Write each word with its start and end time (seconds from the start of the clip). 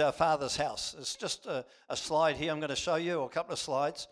our 0.00 0.12
Father's 0.12 0.56
house. 0.56 0.94
It's 0.98 1.16
just 1.16 1.46
a, 1.46 1.64
a 1.88 1.96
slide 1.96 2.36
here 2.36 2.52
I'm 2.52 2.60
going 2.60 2.70
to 2.70 2.76
show 2.76 2.96
you, 2.96 3.20
or 3.20 3.26
a 3.26 3.30
couple 3.30 3.52
of 3.52 3.58
slides. 3.58 4.08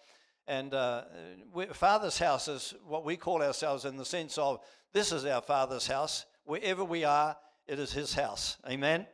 And 0.46 0.75
uh, 0.75 1.04
we, 1.53 1.67
Father's 1.67 2.18
house 2.18 2.49
is 2.49 2.75
what 2.87 3.04
we 3.04 3.17
call 3.17 3.42
ourselves 3.42 3.84
in 3.84 3.97
the 3.97 4.05
sense 4.05 4.36
of 4.36 4.60
this 4.92 5.12
is 5.12 5.25
our 5.25 5.42
Father's 5.42 5.86
house. 5.86 6.26
Wherever 6.44 6.84
we 6.84 7.05
are, 7.05 7.36
it 7.67 7.78
is 7.78 7.92
His 7.92 8.14
house. 8.14 8.59
Amen. 8.68 9.07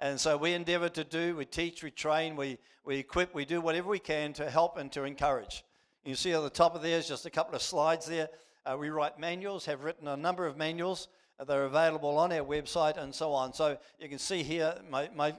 And 0.00 0.18
so 0.18 0.36
we 0.36 0.52
endeavor 0.52 0.88
to 0.90 1.04
do, 1.04 1.36
we 1.36 1.44
teach, 1.44 1.82
we 1.82 1.90
train, 1.90 2.36
we, 2.36 2.58
we 2.84 2.96
equip, 2.98 3.34
we 3.34 3.44
do 3.44 3.60
whatever 3.60 3.88
we 3.88 3.98
can 3.98 4.32
to 4.34 4.48
help 4.48 4.76
and 4.78 4.90
to 4.92 5.04
encourage. 5.04 5.64
You 6.04 6.14
see 6.14 6.32
at 6.32 6.42
the 6.42 6.50
top 6.50 6.74
of 6.74 6.82
there 6.82 6.98
is 6.98 7.08
just 7.08 7.26
a 7.26 7.30
couple 7.30 7.54
of 7.54 7.62
slides 7.62 8.06
there. 8.06 8.28
Uh, 8.64 8.76
we 8.78 8.90
write 8.90 9.18
manuals, 9.18 9.66
have 9.66 9.82
written 9.82 10.08
a 10.08 10.16
number 10.16 10.46
of 10.46 10.56
manuals. 10.56 11.08
They're 11.46 11.64
available 11.64 12.16
on 12.16 12.32
our 12.32 12.44
website 12.44 12.96
and 12.96 13.14
so 13.14 13.32
on. 13.32 13.52
So 13.52 13.78
you 14.00 14.08
can 14.08 14.18
see 14.18 14.42
here, 14.42 14.74
my, 14.90 15.08
my 15.14 15.34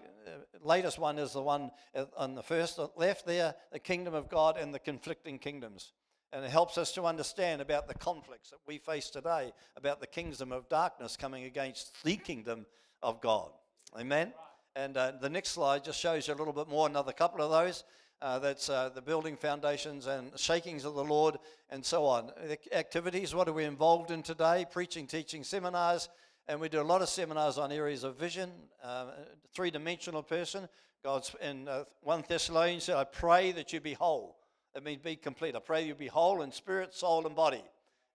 latest 0.63 0.99
one 0.99 1.17
is 1.17 1.33
the 1.33 1.41
one 1.41 1.71
on 2.17 2.35
the 2.35 2.43
first 2.43 2.79
left 2.95 3.25
there 3.25 3.55
the 3.71 3.79
kingdom 3.79 4.13
of 4.13 4.29
God 4.29 4.57
and 4.57 4.73
the 4.73 4.79
conflicting 4.79 5.39
kingdoms. 5.39 5.93
And 6.31 6.45
it 6.45 6.51
helps 6.51 6.77
us 6.77 6.91
to 6.91 7.05
understand 7.05 7.59
about 7.61 7.87
the 7.87 7.95
conflicts 7.95 8.51
that 8.51 8.59
we 8.67 8.77
face 8.77 9.09
today, 9.09 9.51
about 9.75 9.99
the 9.99 10.07
kingdom 10.07 10.51
of 10.51 10.69
darkness 10.69 11.17
coming 11.17 11.45
against 11.45 12.03
the 12.03 12.17
kingdom 12.17 12.67
of 13.01 13.19
God. 13.19 13.49
Amen? 13.97 14.33
And 14.75 14.95
uh, 14.95 15.13
the 15.19 15.29
next 15.29 15.49
slide 15.49 15.83
just 15.83 15.99
shows 15.99 16.27
you 16.27 16.33
a 16.33 16.35
little 16.35 16.53
bit 16.53 16.69
more, 16.69 16.87
another 16.87 17.11
couple 17.13 17.43
of 17.43 17.51
those. 17.51 17.83
Uh, 18.21 18.37
that's 18.37 18.69
uh, 18.69 18.89
the 18.93 19.01
building 19.01 19.37
foundations 19.37 20.05
and 20.05 20.37
shakings 20.37 20.83
of 20.83 20.93
the 20.93 21.03
Lord 21.03 21.37
and 21.69 21.83
so 21.83 22.05
on. 22.05 22.31
Activities, 22.73 23.33
what 23.33 23.47
are 23.47 23.53
we 23.53 23.63
involved 23.63 24.11
in 24.11 24.21
today? 24.21 24.65
Preaching, 24.69 25.07
teaching, 25.07 25.41
seminars, 25.41 26.09
and 26.49 26.59
we 26.59 26.67
do 26.67 26.81
a 26.81 26.83
lot 26.83 27.03
of 27.03 27.09
seminars 27.09 27.59
on 27.59 27.71
areas 27.71 28.03
of 28.03 28.17
vision, 28.17 28.49
uh, 28.83 29.05
three 29.53 29.69
dimensional 29.69 30.23
person. 30.23 30.67
God's 31.03 31.35
in 31.43 31.67
uh, 31.67 31.83
1 32.01 32.23
Thessalonians 32.27 32.85
said, 32.85 32.95
I 32.95 33.03
pray 33.03 33.51
that 33.51 33.71
you 33.71 33.79
be 33.79 33.93
whole. 33.93 34.35
It 34.75 34.83
means 34.83 34.99
be 35.03 35.15
complete. 35.15 35.55
I 35.55 35.59
pray 35.59 35.85
you 35.85 35.93
be 35.93 36.07
whole 36.07 36.41
in 36.41 36.51
spirit, 36.51 36.95
soul, 36.95 37.27
and 37.27 37.35
body. 37.35 37.63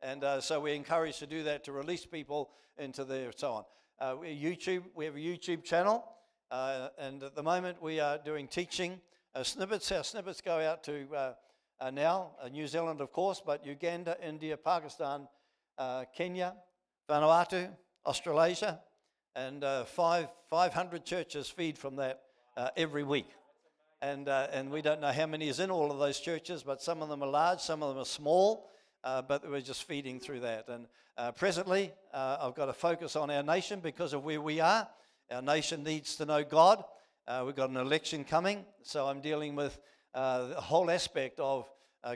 And 0.03 0.25
uh, 0.25 0.41
so 0.41 0.59
we 0.59 0.75
encourage 0.75 1.19
to 1.19 1.29
do 1.29 1.45
that 1.45 1.63
to 1.65 1.73
release 1.73 2.07
people 2.07 2.51
into 2.77 3.03
and 3.03 3.33
so 3.37 3.53
on. 3.53 3.65
Uh, 4.01 4.17
we 4.17 4.37
YouTube, 4.37 4.83
we 4.97 5.05
have 5.05 5.15
a 5.15 5.19
YouTube 5.19 5.63
channel. 5.63 6.05
Uh, 6.51 6.89
and 6.99 7.23
at 7.23 7.37
the 7.37 7.43
moment 7.43 7.81
we 7.81 8.01
are 8.01 8.19
doing 8.19 8.49
teaching 8.49 9.01
uh, 9.37 9.45
snippets. 9.45 9.93
Our 9.93 10.03
snippets 10.03 10.41
go 10.41 10.59
out 10.59 10.83
to 10.85 11.07
now 11.93 12.33
New 12.51 12.67
Zealand, 12.67 13.01
of 13.01 13.13
course, 13.13 13.41
but 13.47 13.65
Uganda, 13.65 14.17
India, 14.27 14.57
Pakistan, 14.57 15.29
Kenya, 16.17 16.55
Vanuatu, 17.09 17.69
Australasia, 18.07 18.81
and 19.35 19.65
uh, 19.65 19.85
five, 19.85 20.29
500 20.51 21.05
churches 21.05 21.49
feed 21.49 21.79
from 21.79 21.97
that 21.97 22.23
uh, 22.57 22.69
every 22.77 23.03
week. 23.03 23.29
And, 24.03 24.29
uh, 24.29 24.49
and 24.53 24.71
we 24.71 24.83
don't 24.83 25.01
know 25.01 25.13
how 25.13 25.27
many 25.27 25.49
is 25.49 25.61
in 25.61 25.71
all 25.71 25.91
of 25.91 25.99
those 25.99 26.21
churches, 26.21 26.63
but 26.63 26.83
some 26.83 27.03
of 27.03 27.09
them 27.09 27.23
are 27.23 27.29
large, 27.29 27.61
some 27.61 27.83
of 27.83 27.89
them 27.89 28.03
are 28.03 28.07
small, 28.07 28.69
uh, 29.03 29.23
but 29.23 29.49
we're 29.49 29.61
just 29.61 29.85
feeding 29.85 30.21
through 30.21 30.41
that. 30.41 30.69
And 30.69 30.87
uh, 31.17 31.33
presently, 31.33 31.93
uh, 32.13 32.37
I've 32.41 32.55
got 32.55 32.67
to 32.67 32.75
focus 32.75 33.17
on 33.17 33.31
our 33.31 33.43
nation 33.43 33.81
because 33.81 34.13
of 34.13 34.25
where 34.25 34.41
we 34.41 34.61
are. 34.61 34.87
Our 35.31 35.43
nation 35.43 35.83
needs 35.83 36.17
to 36.17 36.27
know 36.27 36.45
God. 36.45 36.85
we've 37.45 37.57
got 37.57 37.71
an 37.71 37.79
election 37.79 38.25
coming, 38.25 38.67
so 38.83 39.07
I'm 39.07 39.23
dealing 39.23 39.57
with 39.57 39.79
the 40.13 40.61
whole 40.61 40.91
aspect 40.91 41.41
of 41.41 41.67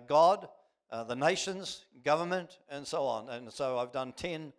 God, 0.06 0.48
the 0.90 1.16
nations, 1.16 1.86
government, 2.04 2.58
and 2.68 2.86
so 2.86 3.04
on. 3.04 3.30
And 3.30 3.50
so 3.50 3.78
I've 3.78 3.92
done 3.92 4.12
10 4.12 4.52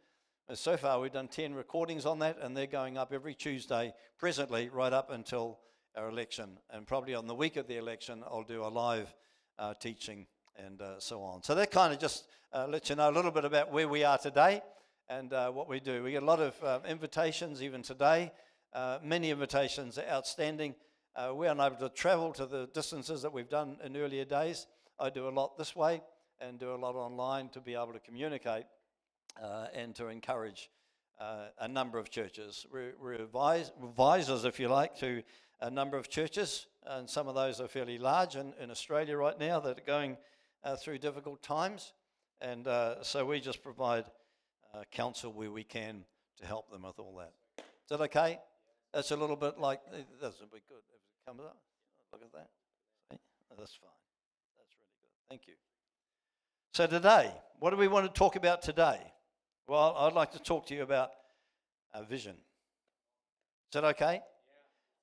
so 0.58 0.78
far, 0.78 1.00
we've 1.00 1.12
done 1.12 1.28
10 1.28 1.54
recordings 1.54 2.06
on 2.06 2.20
that, 2.20 2.38
and 2.42 2.58
they're 2.58 2.66
going 2.66 2.98
up 2.98 3.14
every 3.14 3.36
Tuesday, 3.36 3.94
presently, 4.18 4.70
right 4.70 4.92
up 4.92 5.12
until 5.12 5.60
our 5.96 6.10
election. 6.10 6.58
And 6.72 6.88
probably 6.88 7.14
on 7.14 7.28
the 7.28 7.36
week 7.36 7.56
of 7.56 7.68
the 7.68 7.78
election, 7.78 8.24
I'll 8.26 8.44
do 8.44 8.64
a 8.64 8.68
live 8.68 9.14
uh, 9.60 9.76
teaching 9.76 10.26
and 10.58 10.82
uh, 10.82 11.00
so 11.00 11.22
on. 11.22 11.44
So 11.44 11.54
that 11.56 11.70
kind 11.70 11.94
of 11.94 12.00
just 12.00 12.26
uh, 12.52 12.66
lets 12.68 12.90
you 12.90 12.96
know 12.96 13.10
a 13.10 13.12
little 13.12 13.32
bit 13.32 13.46
about 13.46 13.72
where 13.72 13.88
we 13.88 14.04
are 14.04 14.18
today 14.18 14.62
and 15.08 15.32
uh, 15.34 15.52
what 15.52 15.70
we 15.70 15.80
do. 15.80 16.04
We 16.04 16.12
get 16.12 16.24
a 16.24 16.26
lot 16.26 16.40
of 16.40 16.64
uh, 16.64 16.80
invitations 16.88 17.62
even 17.62 17.84
today, 17.84 18.32
uh, 18.74 19.00
many 19.04 19.32
invitations 19.32 19.98
are 19.98 20.08
outstanding. 20.08 20.76
we're 21.34 21.52
unable 21.52 21.78
to 21.78 21.90
travel 21.90 22.34
to 22.34 22.46
the 22.46 22.68
distances 22.74 23.22
that 23.22 23.34
we've 23.34 23.50
done 23.50 23.78
in 23.84 23.96
earlier 23.98 24.26
days. 24.26 24.68
I 25.00 25.10
do 25.10 25.28
a 25.28 25.30
lot 25.30 25.58
this 25.58 25.76
way 25.76 26.02
and 26.40 26.60
do 26.60 26.74
a 26.74 26.78
lot 26.78 26.96
online 26.96 27.50
to 27.50 27.60
be 27.60 27.74
able 27.74 27.94
to 27.94 28.00
communicate 28.00 28.66
uh, 29.42 29.68
and 29.74 29.96
to 29.96 30.08
encourage 30.08 30.70
uh, 31.20 31.48
a 31.60 31.68
number 31.68 31.98
of 32.00 32.10
churches. 32.10 32.66
We're, 32.72 33.14
advisors, 33.14 34.46
if 34.46 34.60
you 34.60 34.68
like, 34.68 34.98
to 35.00 35.24
a 35.62 35.70
number 35.70 35.98
of 35.98 36.10
churches, 36.10 36.68
and 36.86 37.10
some 37.10 37.28
of 37.28 37.36
those 37.36 37.60
are 37.60 37.68
fairly 37.68 37.98
large 37.98 38.36
in, 38.36 38.54
in 38.62 38.72
Australia 38.72 39.18
right 39.18 39.38
now 39.38 39.60
that 39.60 39.78
are 39.78 39.86
going 39.86 40.18
uh, 40.64 40.76
through 40.76 40.98
difficult 41.00 41.42
times. 41.42 41.94
And 42.42 42.68
uh, 42.68 43.04
so 43.04 43.26
we 43.26 43.42
just 43.42 43.62
provide 43.62 44.06
uh, 44.74 44.84
counsel 44.92 45.34
where 45.34 45.52
we 45.52 45.64
can 45.64 46.06
to 46.40 46.46
help 46.46 46.72
them 46.72 46.84
with 46.84 47.00
all 47.00 47.16
that. 47.18 47.34
Is 47.58 47.90
that 47.90 48.02
okay? 48.02 48.40
That's 48.94 49.12
a 49.12 49.18
little 49.18 49.36
bit 49.36 49.60
like, 49.60 49.82
that's 50.22 50.40
a 50.40 50.46
bit 50.46 50.64
good. 50.68 50.84
If 50.88 51.02
it 51.02 51.28
comes 51.28 51.42
up, 51.42 51.58
look 52.14 52.22
at 52.24 52.32
that. 52.32 52.48
See? 53.12 53.20
That's 53.58 53.76
fine. 53.76 53.90
That's 54.58 54.74
really 54.80 54.96
good. 55.02 55.30
Thank 55.30 55.48
you. 55.48 55.54
So 56.74 56.88
today, 56.88 57.34
what 57.60 57.72
do 57.72 57.76
we 57.76 57.90
want 57.90 58.06
to 58.06 58.18
talk 58.18 58.38
about 58.38 58.62
today? 58.62 59.00
Well, 59.70 59.96
I'd 60.00 60.14
like 60.14 60.32
to 60.32 60.40
talk 60.40 60.66
to 60.70 60.74
you 60.74 60.82
about 60.82 61.12
a 61.94 62.04
vision. 62.04 62.32
Is 62.32 63.74
that 63.74 63.84
okay? 63.84 64.14
Yeah. 64.14 64.20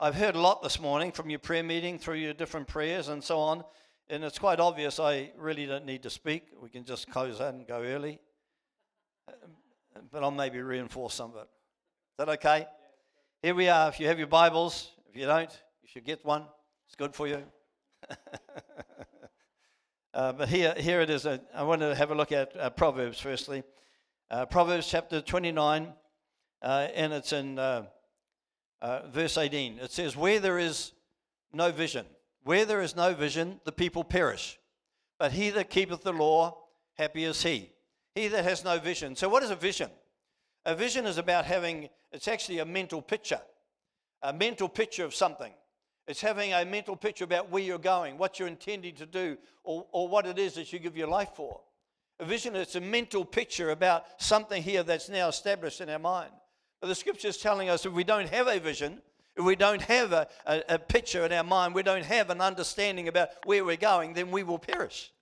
I've 0.00 0.16
heard 0.16 0.34
a 0.34 0.40
lot 0.40 0.60
this 0.60 0.80
morning 0.80 1.12
from 1.12 1.30
your 1.30 1.38
prayer 1.38 1.62
meeting, 1.62 2.00
through 2.00 2.16
your 2.16 2.34
different 2.34 2.66
prayers 2.66 3.06
and 3.06 3.22
so 3.22 3.38
on, 3.38 3.62
and 4.10 4.24
it's 4.24 4.40
quite 4.40 4.58
obvious 4.58 4.98
I 4.98 5.30
really 5.38 5.66
don't 5.66 5.86
need 5.86 6.02
to 6.02 6.10
speak. 6.10 6.48
We 6.60 6.68
can 6.68 6.84
just 6.84 7.08
close 7.08 7.38
that 7.38 7.54
and 7.54 7.64
go 7.64 7.80
early. 7.80 8.18
But 10.10 10.24
I'll 10.24 10.32
maybe 10.32 10.60
reinforce 10.60 11.14
some 11.14 11.30
of 11.30 11.36
it. 11.36 11.42
Is 11.42 11.46
that 12.18 12.28
okay? 12.30 12.66
Here 13.42 13.54
we 13.54 13.68
are. 13.68 13.88
If 13.88 14.00
you 14.00 14.08
have 14.08 14.18
your 14.18 14.26
Bibles, 14.26 14.90
if 15.08 15.14
you 15.14 15.26
don't, 15.26 15.62
you 15.82 15.88
should 15.88 16.04
get 16.04 16.24
one. 16.24 16.42
It's 16.88 16.96
good 16.96 17.14
for 17.14 17.28
you. 17.28 17.44
uh, 20.12 20.32
but 20.32 20.48
here, 20.48 20.74
here 20.76 21.02
it 21.02 21.10
is. 21.10 21.24
I 21.24 21.62
want 21.62 21.82
to 21.82 21.94
have 21.94 22.10
a 22.10 22.16
look 22.16 22.32
at 22.32 22.56
uh, 22.58 22.70
Proverbs 22.70 23.20
firstly. 23.20 23.62
Uh, 24.28 24.44
Proverbs 24.44 24.88
chapter 24.88 25.20
29, 25.20 25.92
uh, 26.60 26.66
and 26.66 27.12
it's 27.12 27.32
in 27.32 27.60
uh, 27.60 27.84
uh, 28.82 29.06
verse 29.06 29.38
18. 29.38 29.78
It 29.78 29.92
says, 29.92 30.16
Where 30.16 30.40
there 30.40 30.58
is 30.58 30.90
no 31.52 31.70
vision, 31.70 32.04
where 32.42 32.64
there 32.64 32.82
is 32.82 32.96
no 32.96 33.14
vision, 33.14 33.60
the 33.64 33.70
people 33.70 34.02
perish. 34.02 34.58
But 35.20 35.30
he 35.30 35.50
that 35.50 35.70
keepeth 35.70 36.02
the 36.02 36.12
law, 36.12 36.58
happy 36.94 37.22
is 37.22 37.40
he. 37.40 37.70
He 38.16 38.26
that 38.26 38.42
has 38.42 38.64
no 38.64 38.80
vision. 38.80 39.14
So, 39.14 39.28
what 39.28 39.44
is 39.44 39.50
a 39.50 39.56
vision? 39.56 39.90
A 40.64 40.74
vision 40.74 41.06
is 41.06 41.18
about 41.18 41.44
having, 41.44 41.88
it's 42.10 42.26
actually 42.26 42.58
a 42.58 42.64
mental 42.64 43.00
picture, 43.00 43.40
a 44.22 44.32
mental 44.32 44.68
picture 44.68 45.04
of 45.04 45.14
something. 45.14 45.52
It's 46.08 46.20
having 46.20 46.52
a 46.52 46.64
mental 46.64 46.96
picture 46.96 47.24
about 47.24 47.50
where 47.50 47.62
you're 47.62 47.78
going, 47.78 48.18
what 48.18 48.40
you're 48.40 48.48
intending 48.48 48.96
to 48.96 49.06
do, 49.06 49.38
or, 49.62 49.86
or 49.92 50.08
what 50.08 50.26
it 50.26 50.36
is 50.36 50.54
that 50.54 50.72
you 50.72 50.80
give 50.80 50.96
your 50.96 51.08
life 51.08 51.30
for. 51.36 51.60
A 52.18 52.24
vision 52.24 52.56
is 52.56 52.76
a 52.76 52.80
mental 52.80 53.24
picture 53.24 53.70
about 53.70 54.04
something 54.18 54.62
here 54.62 54.82
that's 54.82 55.08
now 55.08 55.28
established 55.28 55.80
in 55.80 55.90
our 55.90 55.98
mind. 55.98 56.30
But 56.80 56.88
the 56.88 56.94
scripture 56.94 57.28
is 57.28 57.38
telling 57.38 57.68
us 57.68 57.84
if 57.84 57.92
we 57.92 58.04
don't 58.04 58.28
have 58.28 58.48
a 58.48 58.58
vision, 58.58 59.02
if 59.36 59.44
we 59.44 59.56
don't 59.56 59.82
have 59.82 60.12
a, 60.12 60.26
a, 60.46 60.62
a, 60.70 60.78
picture 60.78 61.26
in 61.26 61.32
our 61.32 61.44
mind, 61.44 61.74
we 61.74 61.82
don't 61.82 62.04
have 62.04 62.30
an 62.30 62.40
understanding 62.40 63.08
about 63.08 63.28
where 63.44 63.64
we're 63.64 63.76
going, 63.76 64.14
then 64.14 64.30
we 64.30 64.42
will 64.42 64.58
perish. 64.58 65.12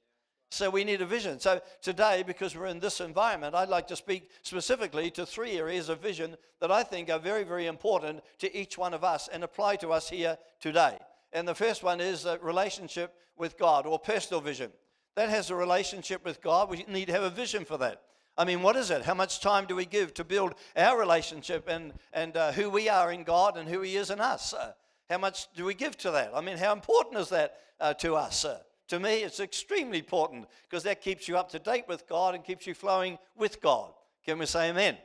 So 0.53 0.71
we 0.71 0.85
need 0.85 1.01
a 1.01 1.07
vision. 1.07 1.41
So 1.41 1.61
today, 1.83 2.23
because 2.25 2.57
we're 2.57 2.67
in 2.67 2.79
this 2.79 3.01
environment, 3.01 3.57
I'd 3.57 3.69
like 3.69 3.89
to 3.89 3.97
speak 3.97 4.31
specifically 4.43 5.11
to 5.13 5.27
three 5.27 5.59
areas 5.59 5.89
of 5.89 6.01
vision 6.01 6.37
that 6.61 6.71
I 6.71 6.85
think 6.85 7.11
are 7.11 7.19
very, 7.19 7.43
very 7.43 7.67
important 7.67 8.23
to 8.39 8.57
each 8.57 8.79
one 8.79 8.95
of 8.95 9.03
us 9.03 9.29
and 9.33 9.43
apply 9.43 9.77
to 9.77 9.91
us 9.91 10.09
here 10.09 10.39
today. 10.61 10.97
And 11.33 11.49
the 11.49 11.57
first 11.57 11.83
one 11.83 12.01
is 12.01 12.25
a 12.25 12.39
relationship 12.39 13.13
with 13.37 13.59
God 13.59 13.85
or 13.85 13.99
personal 13.99 14.41
vision. 14.41 14.71
That 15.17 15.29
has 15.29 15.51
a 15.51 15.55
relationship 15.55 16.25
with 16.25 16.43
God. 16.43 16.69
We 16.69 16.85
need 16.89 17.07
to 17.07 17.13
have 17.13 17.23
a 17.23 17.31
vision 17.31 17.65
for 17.65 17.79
that. 17.79 18.03
I 18.37 18.45
mean, 18.45 18.63
what 18.63 18.75
is 18.75 18.91
it? 18.91 19.05
How 19.05 19.15
much 19.15 19.41
time 19.41 19.67
do 19.67 19.77
we 19.77 19.87
give 19.87 20.13
to 20.15 20.25
build 20.25 20.55
our 20.77 20.99
relationship 20.99 21.69
and, 21.69 21.93
and 22.13 22.37
uh, 22.37 22.51
who 22.53 22.69
we 22.69 22.89
are 22.89 23.13
in 23.13 23.23
God 23.23 23.57
and 23.57 23.69
who 23.69 23.83
He 23.83 23.97
is 23.97 24.11
in 24.11 24.21
us? 24.21 24.53
Uh, 24.53 24.73
how 25.09 25.19
much 25.19 25.53
do 25.55 25.65
we 25.65 25.75
give 25.75 25.97
to 25.99 26.11
that? 26.11 26.33
I 26.35 26.41
mean, 26.41 26.57
how 26.57 26.73
important 26.73 27.19
is 27.19 27.29
that 27.29 27.59
uh, 27.79 27.95
to 27.95 28.17
us? 28.17 28.45
To 28.89 28.99
me, 28.99 29.23
it's 29.23 29.39
extremely 29.39 29.99
important 29.99 30.47
because 30.69 30.83
that 30.83 31.01
keeps 31.01 31.29
you 31.29 31.37
up 31.37 31.51
to 31.51 31.59
date 31.59 31.85
with 31.87 32.09
God 32.09 32.35
and 32.35 32.45
keeps 32.45 32.67
you 32.67 32.75
flowing 32.75 33.19
with 33.37 33.63
God. 33.63 33.93
Can 34.25 34.39
we 34.39 34.47
say 34.47 34.71
amen? 34.71 34.97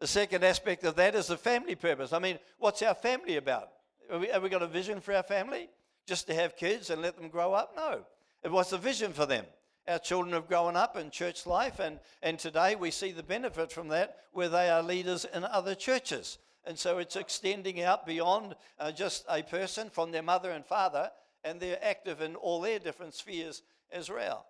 The 0.00 0.06
second 0.06 0.44
aspect 0.44 0.84
of 0.84 0.94
that 0.96 1.14
is 1.14 1.26
the 1.26 1.36
family 1.36 1.74
purpose. 1.74 2.12
I 2.12 2.18
mean, 2.18 2.38
what's 2.58 2.82
our 2.82 2.94
family 2.94 3.36
about? 3.36 3.70
Have 4.10 4.20
we, 4.20 4.28
have 4.28 4.42
we 4.42 4.48
got 4.48 4.62
a 4.62 4.66
vision 4.66 5.00
for 5.00 5.14
our 5.14 5.22
family? 5.22 5.68
Just 6.06 6.26
to 6.28 6.34
have 6.34 6.56
kids 6.56 6.90
and 6.90 7.02
let 7.02 7.16
them 7.16 7.28
grow 7.28 7.52
up? 7.52 7.72
No. 7.76 8.04
It 8.48 8.52
was 8.52 8.72
a 8.72 8.78
vision 8.78 9.12
for 9.12 9.26
them. 9.26 9.44
Our 9.86 9.98
children 9.98 10.32
have 10.32 10.48
grown 10.48 10.74
up 10.74 10.96
in 10.96 11.10
church 11.10 11.44
life, 11.44 11.80
and, 11.80 12.00
and 12.22 12.38
today 12.38 12.76
we 12.76 12.90
see 12.90 13.12
the 13.12 13.22
benefit 13.22 13.70
from 13.70 13.88
that 13.88 14.16
where 14.32 14.48
they 14.48 14.70
are 14.70 14.82
leaders 14.82 15.26
in 15.26 15.44
other 15.44 15.74
churches. 15.74 16.38
And 16.64 16.78
so 16.78 16.96
it's 16.96 17.14
extending 17.14 17.82
out 17.82 18.06
beyond 18.06 18.56
uh, 18.80 18.90
just 18.90 19.26
a 19.28 19.42
person 19.42 19.90
from 19.90 20.12
their 20.12 20.22
mother 20.22 20.50
and 20.50 20.64
father, 20.64 21.10
and 21.44 21.60
they're 21.60 21.78
active 21.84 22.22
in 22.22 22.36
all 22.36 22.62
their 22.62 22.78
different 22.78 23.12
spheres 23.12 23.60
as 23.92 24.08
well. 24.08 24.46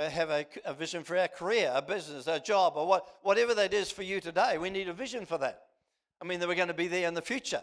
Uh, 0.00 0.10
have 0.10 0.30
a, 0.30 0.44
a, 0.64 0.74
vision 0.74 1.04
for 1.04 1.16
our 1.16 1.28
career, 1.28 1.70
a 1.72 1.80
business, 1.80 2.26
a 2.26 2.40
job, 2.40 2.72
or 2.74 2.88
what, 2.88 3.06
whatever 3.22 3.54
that 3.54 3.72
is 3.72 3.88
for 3.88 4.02
you 4.02 4.20
today. 4.20 4.58
We 4.58 4.68
need 4.68 4.88
a 4.88 4.92
vision 4.92 5.26
for 5.26 5.38
that. 5.38 5.66
I 6.20 6.24
mean, 6.24 6.40
that 6.40 6.48
we're 6.48 6.56
going 6.56 6.66
to 6.66 6.74
be 6.74 6.88
there 6.88 7.06
in 7.06 7.14
the 7.14 7.22
future. 7.22 7.62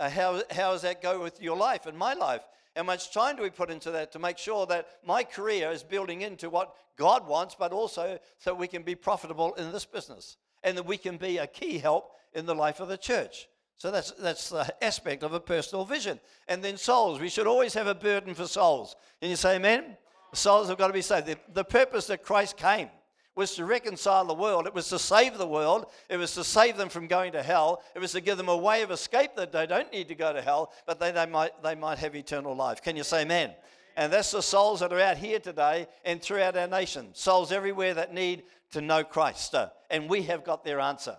Uh, 0.00 0.10
how, 0.10 0.42
how 0.50 0.72
does 0.72 0.82
that 0.82 1.00
go 1.00 1.22
with 1.22 1.40
your 1.40 1.56
life 1.56 1.86
and 1.86 1.96
my 1.96 2.12
life? 2.14 2.42
How 2.76 2.82
much 2.82 3.12
time 3.12 3.36
do 3.36 3.42
we 3.42 3.50
put 3.50 3.70
into 3.70 3.90
that 3.90 4.12
to 4.12 4.18
make 4.18 4.38
sure 4.38 4.66
that 4.66 4.88
my 5.04 5.24
career 5.24 5.70
is 5.70 5.82
building 5.82 6.22
into 6.22 6.48
what 6.48 6.74
God 6.96 7.26
wants, 7.26 7.54
but 7.58 7.72
also 7.72 8.18
so 8.38 8.54
we 8.54 8.68
can 8.68 8.82
be 8.82 8.94
profitable 8.94 9.52
in 9.54 9.72
this 9.72 9.84
business 9.84 10.36
and 10.62 10.76
that 10.76 10.86
we 10.86 10.96
can 10.96 11.16
be 11.18 11.38
a 11.38 11.46
key 11.46 11.78
help 11.78 12.12
in 12.32 12.46
the 12.46 12.54
life 12.54 12.80
of 12.80 12.88
the 12.88 12.96
church? 12.96 13.48
So 13.76 13.90
that's, 13.90 14.12
that's 14.12 14.48
the 14.48 14.72
aspect 14.82 15.22
of 15.22 15.34
a 15.34 15.40
personal 15.40 15.84
vision. 15.84 16.20
And 16.48 16.62
then 16.62 16.76
souls. 16.76 17.20
We 17.20 17.28
should 17.28 17.46
always 17.46 17.74
have 17.74 17.88
a 17.88 17.94
burden 17.94 18.32
for 18.32 18.46
souls. 18.46 18.96
Can 19.20 19.30
you 19.30 19.36
say 19.36 19.56
amen? 19.56 19.96
Souls 20.32 20.68
have 20.68 20.78
got 20.78 20.86
to 20.86 20.92
be 20.92 21.02
saved. 21.02 21.26
The, 21.26 21.36
the 21.52 21.64
purpose 21.64 22.06
that 22.06 22.22
Christ 22.22 22.56
came 22.56 22.88
was 23.34 23.54
to 23.54 23.64
reconcile 23.64 24.24
the 24.24 24.34
world. 24.34 24.66
It 24.66 24.74
was 24.74 24.88
to 24.88 24.98
save 24.98 25.38
the 25.38 25.46
world. 25.46 25.86
It 26.08 26.16
was 26.16 26.34
to 26.34 26.44
save 26.44 26.76
them 26.76 26.88
from 26.88 27.06
going 27.06 27.32
to 27.32 27.42
hell. 27.42 27.82
It 27.94 27.98
was 27.98 28.12
to 28.12 28.20
give 28.20 28.36
them 28.36 28.48
a 28.48 28.56
way 28.56 28.82
of 28.82 28.90
escape 28.90 29.36
that 29.36 29.52
they 29.52 29.66
don't 29.66 29.90
need 29.92 30.08
to 30.08 30.14
go 30.14 30.32
to 30.32 30.42
hell, 30.42 30.72
but 30.86 31.00
they, 31.00 31.12
they, 31.12 31.26
might, 31.26 31.62
they 31.62 31.74
might 31.74 31.98
have 31.98 32.14
eternal 32.14 32.54
life. 32.54 32.82
Can 32.82 32.96
you 32.96 33.04
say 33.04 33.22
amen? 33.22 33.52
And 33.96 34.12
that's 34.12 34.30
the 34.30 34.42
souls 34.42 34.80
that 34.80 34.92
are 34.92 35.00
out 35.00 35.18
here 35.18 35.38
today 35.38 35.86
and 36.04 36.20
throughout 36.20 36.56
our 36.56 36.66
nation. 36.66 37.08
Souls 37.12 37.52
everywhere 37.52 37.94
that 37.94 38.14
need 38.14 38.44
to 38.72 38.80
know 38.80 39.04
Christ. 39.04 39.54
Uh, 39.54 39.68
and 39.90 40.08
we 40.08 40.22
have 40.22 40.44
got 40.44 40.64
their 40.64 40.80
answer. 40.80 41.16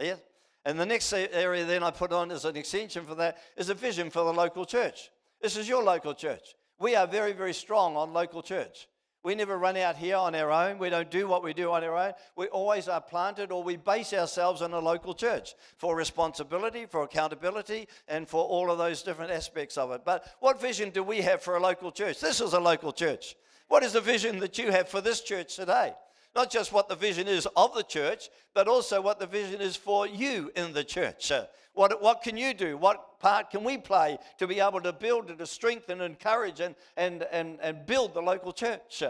Yeah? 0.00 0.16
And 0.64 0.80
the 0.80 0.86
next 0.86 1.12
area 1.12 1.64
then 1.64 1.82
I 1.82 1.90
put 1.90 2.12
on 2.12 2.30
as 2.30 2.46
an 2.46 2.56
extension 2.56 3.04
for 3.04 3.14
that 3.16 3.38
is 3.56 3.68
a 3.68 3.74
vision 3.74 4.10
for 4.10 4.24
the 4.24 4.32
local 4.32 4.64
church. 4.64 5.10
This 5.42 5.56
is 5.56 5.68
your 5.68 5.82
local 5.82 6.14
church. 6.14 6.54
We 6.78 6.96
are 6.96 7.06
very, 7.06 7.32
very 7.32 7.52
strong 7.52 7.96
on 7.96 8.14
local 8.14 8.42
church. 8.42 8.88
We 9.24 9.34
never 9.34 9.56
run 9.56 9.78
out 9.78 9.96
here 9.96 10.16
on 10.16 10.34
our 10.34 10.52
own. 10.52 10.78
We 10.78 10.90
don't 10.90 11.10
do 11.10 11.26
what 11.26 11.42
we 11.42 11.54
do 11.54 11.72
on 11.72 11.82
our 11.82 11.96
own. 11.96 12.12
We 12.36 12.46
always 12.48 12.88
are 12.88 13.00
planted 13.00 13.50
or 13.50 13.62
we 13.62 13.76
base 13.76 14.12
ourselves 14.12 14.60
on 14.60 14.74
a 14.74 14.78
local 14.78 15.14
church 15.14 15.54
for 15.78 15.96
responsibility, 15.96 16.84
for 16.84 17.02
accountability, 17.02 17.88
and 18.06 18.28
for 18.28 18.44
all 18.44 18.70
of 18.70 18.76
those 18.76 19.02
different 19.02 19.32
aspects 19.32 19.78
of 19.78 19.90
it. 19.92 20.02
But 20.04 20.26
what 20.40 20.60
vision 20.60 20.90
do 20.90 21.02
we 21.02 21.22
have 21.22 21.42
for 21.42 21.56
a 21.56 21.60
local 21.60 21.90
church? 21.90 22.20
This 22.20 22.42
is 22.42 22.52
a 22.52 22.60
local 22.60 22.92
church. 22.92 23.34
What 23.68 23.82
is 23.82 23.94
the 23.94 24.02
vision 24.02 24.40
that 24.40 24.58
you 24.58 24.70
have 24.70 24.90
for 24.90 25.00
this 25.00 25.22
church 25.22 25.56
today? 25.56 25.94
Not 26.34 26.50
just 26.50 26.72
what 26.72 26.88
the 26.88 26.96
vision 26.96 27.28
is 27.28 27.46
of 27.56 27.74
the 27.74 27.82
church, 27.82 28.28
but 28.54 28.66
also 28.66 29.00
what 29.00 29.20
the 29.20 29.26
vision 29.26 29.60
is 29.60 29.76
for 29.76 30.06
you 30.06 30.50
in 30.56 30.72
the 30.72 30.82
church. 30.82 31.30
What, 31.74 32.00
what 32.02 32.22
can 32.22 32.36
you 32.36 32.54
do? 32.54 32.76
What 32.76 33.20
part 33.20 33.50
can 33.50 33.64
we 33.64 33.78
play 33.78 34.18
to 34.38 34.46
be 34.46 34.60
able 34.60 34.80
to 34.80 34.92
build 34.92 35.28
and 35.28 35.38
to 35.38 35.46
strengthen, 35.46 36.00
encourage, 36.00 36.60
and, 36.60 36.74
and, 36.96 37.24
and, 37.30 37.58
and 37.60 37.86
build 37.86 38.14
the 38.14 38.22
local 38.22 38.52
church? 38.52 39.02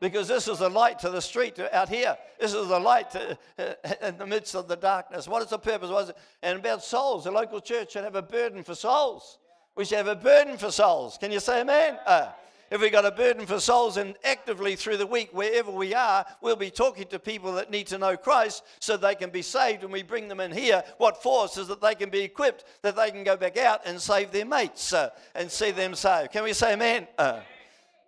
Because 0.00 0.28
this 0.28 0.46
is 0.46 0.60
a 0.60 0.68
light 0.68 0.98
to 1.00 1.10
the 1.10 1.20
street 1.20 1.58
out 1.72 1.88
here. 1.88 2.16
This 2.38 2.54
is 2.54 2.70
a 2.70 2.78
light 2.78 3.10
to, 3.10 3.38
in 4.06 4.16
the 4.16 4.26
midst 4.26 4.54
of 4.54 4.68
the 4.68 4.76
darkness. 4.76 5.26
What 5.26 5.42
is 5.42 5.48
the 5.48 5.58
purpose? 5.58 5.90
Was 5.90 6.10
it? 6.10 6.16
And 6.42 6.58
about 6.58 6.84
souls, 6.84 7.24
the 7.24 7.30
local 7.30 7.60
church 7.60 7.92
should 7.92 8.04
have 8.04 8.14
a 8.14 8.22
burden 8.22 8.62
for 8.62 8.74
souls. 8.74 9.38
We 9.74 9.84
should 9.84 9.98
have 9.98 10.08
a 10.08 10.16
burden 10.16 10.56
for 10.56 10.70
souls. 10.70 11.18
Can 11.18 11.32
you 11.32 11.40
say 11.40 11.60
amen? 11.60 11.98
Uh, 12.06 12.30
if 12.70 12.80
we've 12.80 12.92
got 12.92 13.06
a 13.06 13.10
burden 13.10 13.46
for 13.46 13.60
souls 13.60 13.96
and 13.96 14.14
actively 14.24 14.76
through 14.76 14.98
the 14.98 15.06
week, 15.06 15.30
wherever 15.32 15.70
we 15.70 15.94
are, 15.94 16.26
we'll 16.42 16.56
be 16.56 16.70
talking 16.70 17.06
to 17.08 17.18
people 17.18 17.52
that 17.52 17.70
need 17.70 17.86
to 17.88 17.98
know 17.98 18.16
Christ 18.16 18.62
so 18.80 18.96
they 18.96 19.14
can 19.14 19.30
be 19.30 19.42
saved 19.42 19.82
and 19.84 19.92
we 19.92 20.02
bring 20.02 20.28
them 20.28 20.40
in 20.40 20.52
here. 20.52 20.82
What 20.98 21.22
for 21.22 21.46
is 21.46 21.66
that 21.66 21.80
they 21.80 21.94
can 21.94 22.10
be 22.10 22.20
equipped, 22.20 22.64
that 22.82 22.96
they 22.96 23.10
can 23.10 23.24
go 23.24 23.36
back 23.36 23.56
out 23.56 23.80
and 23.86 24.00
save 24.00 24.32
their 24.32 24.44
mates 24.44 24.92
uh, 24.92 25.10
and 25.34 25.50
see 25.50 25.70
them 25.70 25.94
saved. 25.94 26.32
Can 26.32 26.44
we 26.44 26.52
say 26.52 26.74
amen? 26.74 27.06
Uh, 27.16 27.40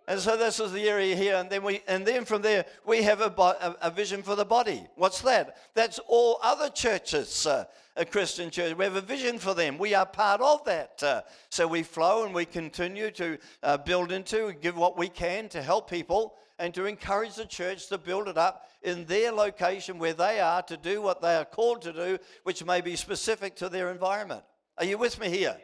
and 0.07 0.19
so 0.19 0.35
this 0.35 0.59
is 0.59 0.71
the 0.71 0.89
area 0.89 1.15
here, 1.15 1.35
and 1.35 1.49
then 1.49 1.63
we, 1.63 1.81
and 1.87 2.05
then 2.05 2.25
from 2.25 2.41
there 2.41 2.65
we 2.85 3.03
have 3.03 3.21
a, 3.21 3.33
a, 3.39 3.77
a 3.83 3.91
vision 3.91 4.21
for 4.23 4.35
the 4.35 4.43
body. 4.43 4.85
What's 4.95 5.21
that? 5.21 5.57
That's 5.73 5.99
all 6.07 6.39
other 6.43 6.69
churches. 6.69 7.45
Uh, 7.45 7.65
a 7.95 8.05
Christian 8.05 8.49
church. 8.49 8.75
We 8.77 8.85
have 8.85 8.95
a 8.95 9.01
vision 9.01 9.37
for 9.37 9.53
them. 9.53 9.77
We 9.77 9.93
are 9.93 10.05
part 10.05 10.41
of 10.41 10.63
that. 10.65 11.03
Uh, 11.03 11.21
so 11.49 11.67
we 11.67 11.83
flow 11.83 12.25
and 12.25 12.33
we 12.33 12.45
continue 12.45 13.11
to 13.11 13.37
uh, 13.63 13.77
build 13.77 14.11
into, 14.11 14.47
and 14.47 14.61
give 14.61 14.77
what 14.77 14.97
we 14.97 15.09
can 15.09 15.49
to 15.49 15.61
help 15.61 15.89
people 15.89 16.35
and 16.59 16.73
to 16.75 16.85
encourage 16.85 17.35
the 17.35 17.45
church 17.45 17.87
to 17.87 17.97
build 17.97 18.27
it 18.27 18.37
up 18.37 18.67
in 18.83 19.05
their 19.05 19.31
location 19.31 19.97
where 19.97 20.13
they 20.13 20.39
are 20.39 20.61
to 20.61 20.77
do 20.77 21.01
what 21.01 21.21
they 21.21 21.35
are 21.35 21.45
called 21.45 21.81
to 21.81 21.91
do, 21.91 22.17
which 22.43 22.63
may 22.63 22.81
be 22.81 22.95
specific 22.95 23.55
to 23.55 23.67
their 23.67 23.91
environment. 23.91 24.43
Are 24.77 24.85
you 24.85 24.97
with 24.97 25.19
me 25.19 25.29
here? 25.29 25.57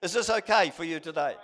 Is 0.00 0.12
this 0.12 0.30
okay 0.30 0.70
for 0.70 0.84
you 0.84 1.00
today? 1.00 1.34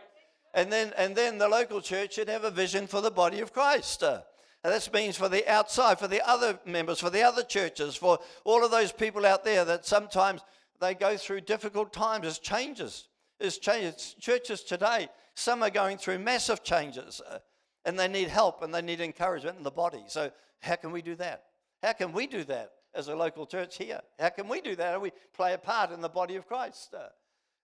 And 0.55 0.71
then, 0.73 0.93
and 0.97 1.15
then 1.15 1.39
the 1.39 1.49
local 1.49 1.81
church 1.81 2.15
should 2.15 2.29
have 2.29 2.45
a 2.45 2.51
vision 2.51 2.87
for 2.87 3.01
the 3.01 3.11
body 3.11 3.41
of 3.41 3.53
Christ. 3.53 4.03
Uh, 4.03 4.23
and 4.63 4.73
this 4.73 4.93
means 4.93 5.17
for 5.17 5.29
the 5.29 5.51
outside, 5.51 5.99
for 5.99 6.09
the 6.09 6.27
other 6.29 6.59
members, 6.67 7.01
for 7.01 7.11
the 7.11 7.23
other 7.23 7.43
churches, 7.43 7.97
for 7.97 8.19
all 8.45 8.65
of 8.65 8.71
those 8.71 8.93
people 8.93 9.25
out 9.25 9.45
there 9.45 9.65
that 9.65 9.87
sometimes 9.87 10.43
they 10.81 10.95
go 10.95 11.17
through 11.17 11.43
difficult 11.43 11.93
times. 11.93 12.23
There's 12.23 12.39
changes. 12.39 13.09
There's 13.39 13.59
changes. 13.59 14.15
Churches 14.21 14.63
today, 14.63 15.09
some 15.35 15.63
are 15.63 15.71
going 15.71 15.97
through 15.97 16.19
massive 16.19 16.63
changes 16.63 17.23
uh, 17.31 17.39
and 17.87 17.99
they 17.99 18.09
need 18.09 18.29
help 18.29 18.63
and 18.63 18.75
they 18.75 18.83
need 18.83 19.01
encouragement 19.01 19.57
in 19.57 19.65
the 19.65 19.71
body. 19.71 20.05
So, 20.09 20.31
how 20.61 20.77
can 20.77 20.93
we 20.93 21.01
do 21.01 21.15
that? 21.17 21.45
How 21.83 21.95
can 21.95 22.13
we 22.13 22.27
do 22.27 22.45
that 22.45 22.73
as 22.95 23.09
a 23.09 23.17
local 23.17 23.47
church 23.47 23.79
here? 23.79 24.01
How 24.19 24.29
can 24.29 24.47
we 24.47 24.61
do 24.61 24.77
that? 24.77 25.01
We 25.01 25.13
play 25.35 25.55
a 25.55 25.59
part 25.59 25.91
in 25.91 26.03
the 26.03 26.09
body 26.11 26.37
of 26.37 26.47
Christ? 26.47 26.95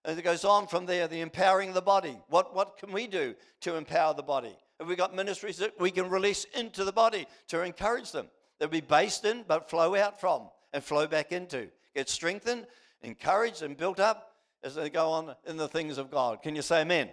And 0.07 0.17
it 0.17 0.21
goes 0.21 0.45
on 0.45 0.67
from 0.67 0.85
there, 0.85 1.05
the 1.09 1.19
empowering 1.19 1.67
of 1.67 1.75
the 1.75 1.81
body. 1.81 2.17
What, 2.29 2.55
what 2.55 2.77
can 2.77 2.93
we 2.93 3.07
do 3.07 3.35
to 3.59 3.75
empower 3.75 4.13
the 4.13 4.23
body? 4.23 4.55
Have 4.79 4.87
we 4.87 4.95
got 4.95 5.13
ministries 5.13 5.57
that 5.57 5.77
we 5.81 5.91
can 5.91 6.09
release 6.09 6.45
into 6.55 6.85
the 6.85 6.93
body 6.93 7.27
to 7.49 7.61
encourage 7.61 8.13
them? 8.13 8.27
They'll 8.57 8.69
be 8.69 8.79
based 8.79 9.25
in, 9.25 9.43
but 9.45 9.69
flow 9.69 9.95
out 9.95 10.21
from 10.21 10.43
and 10.71 10.81
flow 10.81 11.07
back 11.07 11.33
into. 11.33 11.67
Get 11.93 12.07
strengthened, 12.07 12.67
encouraged, 13.01 13.63
and 13.63 13.75
built 13.75 13.99
up 13.99 14.31
as 14.63 14.75
they 14.75 14.89
go 14.89 15.09
on 15.09 15.35
in 15.45 15.57
the 15.57 15.67
things 15.67 15.97
of 15.97 16.09
God. 16.09 16.41
Can 16.41 16.55
you 16.55 16.61
say 16.61 16.81
amen? 16.81 17.09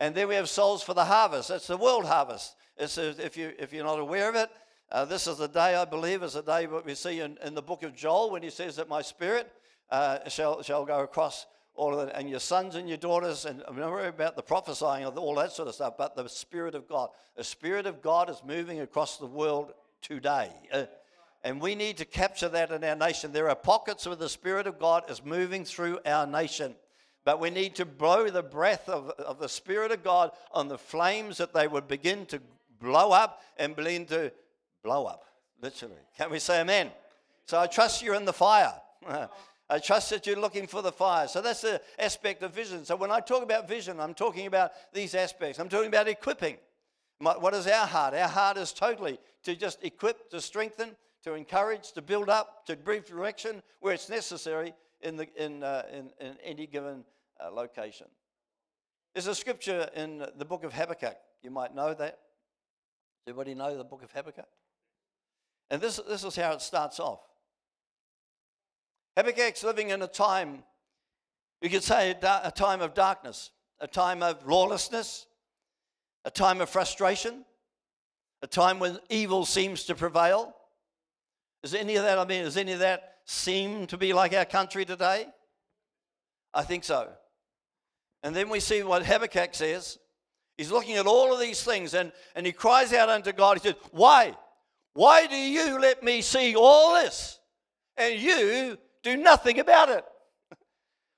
And 0.00 0.12
then 0.12 0.26
we 0.26 0.34
have 0.34 0.48
souls 0.48 0.82
for 0.82 0.94
the 0.94 1.04
harvest. 1.04 1.48
That's 1.48 1.68
the 1.68 1.76
world 1.76 2.06
harvest. 2.06 2.56
It's 2.76 2.98
a, 2.98 3.10
if, 3.24 3.36
you, 3.36 3.52
if 3.56 3.72
you're 3.72 3.84
not 3.84 4.00
aware 4.00 4.28
of 4.28 4.34
it, 4.34 4.50
uh, 4.90 5.04
this 5.04 5.28
is 5.28 5.38
the 5.38 5.46
day, 5.46 5.76
I 5.76 5.84
believe, 5.84 6.24
is 6.24 6.32
the 6.32 6.42
day 6.42 6.66
what 6.66 6.84
we 6.84 6.96
see 6.96 7.20
in, 7.20 7.38
in 7.44 7.54
the 7.54 7.62
book 7.62 7.84
of 7.84 7.94
Joel 7.94 8.30
when 8.30 8.42
he 8.42 8.50
says 8.50 8.74
that 8.76 8.88
my 8.88 9.00
spirit 9.00 9.48
uh, 9.90 10.28
shall, 10.28 10.60
shall 10.62 10.84
go 10.84 11.00
across 11.00 11.46
all 11.76 11.98
and 12.00 12.28
your 12.28 12.40
sons 12.40 12.74
and 12.74 12.88
your 12.88 12.98
daughters, 12.98 13.44
and 13.44 13.62
worried 13.76 14.08
about 14.08 14.36
the 14.36 14.42
prophesying 14.42 15.04
of 15.04 15.16
all 15.18 15.34
that 15.36 15.52
sort 15.52 15.68
of 15.68 15.74
stuff, 15.74 15.94
but 15.96 16.16
the 16.16 16.28
Spirit 16.28 16.74
of 16.74 16.88
God. 16.88 17.10
The 17.36 17.44
Spirit 17.44 17.86
of 17.86 18.02
God 18.02 18.30
is 18.30 18.42
moving 18.46 18.80
across 18.80 19.18
the 19.18 19.26
world 19.26 19.72
today. 20.02 20.50
Uh, 20.72 20.84
and 21.44 21.60
we 21.60 21.74
need 21.74 21.98
to 21.98 22.04
capture 22.04 22.48
that 22.48 22.72
in 22.72 22.82
our 22.82 22.96
nation. 22.96 23.32
There 23.32 23.48
are 23.48 23.54
pockets 23.54 24.06
where 24.06 24.16
the 24.16 24.28
Spirit 24.28 24.66
of 24.66 24.78
God 24.78 25.10
is 25.10 25.24
moving 25.24 25.64
through 25.64 26.00
our 26.04 26.26
nation. 26.26 26.74
But 27.24 27.40
we 27.40 27.50
need 27.50 27.74
to 27.76 27.84
blow 27.84 28.28
the 28.30 28.42
breath 28.42 28.88
of, 28.88 29.10
of 29.10 29.38
the 29.38 29.48
Spirit 29.48 29.92
of 29.92 30.02
God 30.02 30.30
on 30.52 30.68
the 30.68 30.78
flames 30.78 31.38
that 31.38 31.52
they 31.52 31.68
would 31.68 31.88
begin 31.88 32.26
to 32.26 32.40
blow 32.80 33.12
up 33.12 33.42
and 33.56 33.74
begin 33.74 34.06
to 34.06 34.32
blow 34.82 35.06
up, 35.06 35.24
literally. 35.60 35.94
Can 36.16 36.30
we 36.30 36.38
say 36.38 36.60
amen? 36.60 36.90
So 37.46 37.58
I 37.58 37.66
trust 37.66 38.02
you're 38.02 38.14
in 38.14 38.24
the 38.24 38.32
fire. 38.32 38.74
I 39.68 39.80
trust 39.80 40.10
that 40.10 40.26
you're 40.26 40.38
looking 40.38 40.66
for 40.66 40.80
the 40.80 40.92
fire. 40.92 41.26
So 41.26 41.40
that's 41.40 41.62
the 41.62 41.80
aspect 41.98 42.42
of 42.42 42.54
vision. 42.54 42.84
So 42.84 42.94
when 42.94 43.10
I 43.10 43.20
talk 43.20 43.42
about 43.42 43.68
vision, 43.68 43.98
I'm 43.98 44.14
talking 44.14 44.46
about 44.46 44.72
these 44.92 45.14
aspects. 45.14 45.58
I'm 45.58 45.68
talking 45.68 45.88
about 45.88 46.06
equipping. 46.06 46.56
What 47.18 47.54
is 47.54 47.66
our 47.66 47.86
heart? 47.86 48.14
Our 48.14 48.28
heart 48.28 48.58
is 48.58 48.72
totally 48.72 49.18
to 49.42 49.56
just 49.56 49.82
equip, 49.82 50.30
to 50.30 50.40
strengthen, 50.40 50.96
to 51.24 51.34
encourage, 51.34 51.92
to 51.92 52.02
build 52.02 52.28
up, 52.28 52.66
to 52.66 52.76
brief 52.76 53.06
direction 53.06 53.62
where 53.80 53.94
it's 53.94 54.08
necessary 54.08 54.74
in, 55.00 55.16
the, 55.16 55.26
in, 55.42 55.62
uh, 55.62 55.82
in, 55.92 56.10
in 56.20 56.36
any 56.44 56.66
given 56.66 57.04
uh, 57.44 57.50
location. 57.50 58.06
There's 59.14 59.26
a 59.26 59.34
scripture 59.34 59.88
in 59.96 60.26
the 60.36 60.44
book 60.44 60.62
of 60.62 60.74
Habakkuk. 60.74 61.16
You 61.42 61.50
might 61.50 61.74
know 61.74 61.94
that. 61.94 62.18
Does 63.24 63.32
everybody 63.32 63.54
know 63.54 63.76
the 63.76 63.84
book 63.84 64.02
of 64.04 64.12
Habakkuk? 64.12 64.46
And 65.70 65.80
this, 65.80 65.98
this 66.08 66.22
is 66.22 66.36
how 66.36 66.52
it 66.52 66.60
starts 66.60 67.00
off. 67.00 67.20
Habakkuk's 69.16 69.64
living 69.64 69.90
in 69.90 70.02
a 70.02 70.06
time, 70.06 70.62
you 71.62 71.70
could 71.70 71.82
say, 71.82 72.10
a, 72.10 72.52
time 72.54 72.82
of 72.82 72.92
darkness, 72.92 73.50
a 73.80 73.86
time 73.86 74.22
of 74.22 74.46
lawlessness, 74.46 75.26
a 76.26 76.30
time 76.30 76.60
of 76.60 76.68
frustration, 76.68 77.44
a 78.42 78.46
time 78.46 78.78
when 78.78 78.98
evil 79.08 79.46
seems 79.46 79.84
to 79.84 79.94
prevail. 79.94 80.54
Is 81.62 81.74
any 81.74 81.96
of 81.96 82.04
that, 82.04 82.18
I 82.18 82.26
mean, 82.26 82.44
does 82.44 82.58
any 82.58 82.72
of 82.72 82.80
that 82.80 83.14
seem 83.24 83.86
to 83.86 83.96
be 83.96 84.12
like 84.12 84.34
our 84.34 84.44
country 84.44 84.84
today? 84.84 85.26
I 86.52 86.62
think 86.62 86.84
so. 86.84 87.08
And 88.22 88.36
then 88.36 88.50
we 88.50 88.60
see 88.60 88.82
what 88.82 89.06
Habakkuk 89.06 89.54
says. 89.54 89.98
He's 90.58 90.70
looking 90.70 90.96
at 90.96 91.06
all 91.06 91.32
of 91.32 91.40
these 91.40 91.62
things 91.62 91.94
and, 91.94 92.12
and 92.34 92.44
he 92.44 92.52
cries 92.52 92.92
out 92.92 93.08
unto 93.08 93.32
God. 93.32 93.58
He 93.58 93.68
says, 93.68 93.76
Why? 93.92 94.34
Why 94.92 95.26
do 95.26 95.36
you 95.36 95.78
let 95.78 96.02
me 96.02 96.22
see 96.22 96.54
all 96.54 96.94
this? 96.94 97.38
And 97.96 98.18
you 98.18 98.78
do 99.06 99.16
nothing 99.16 99.60
about 99.60 99.88
it. 99.88 100.04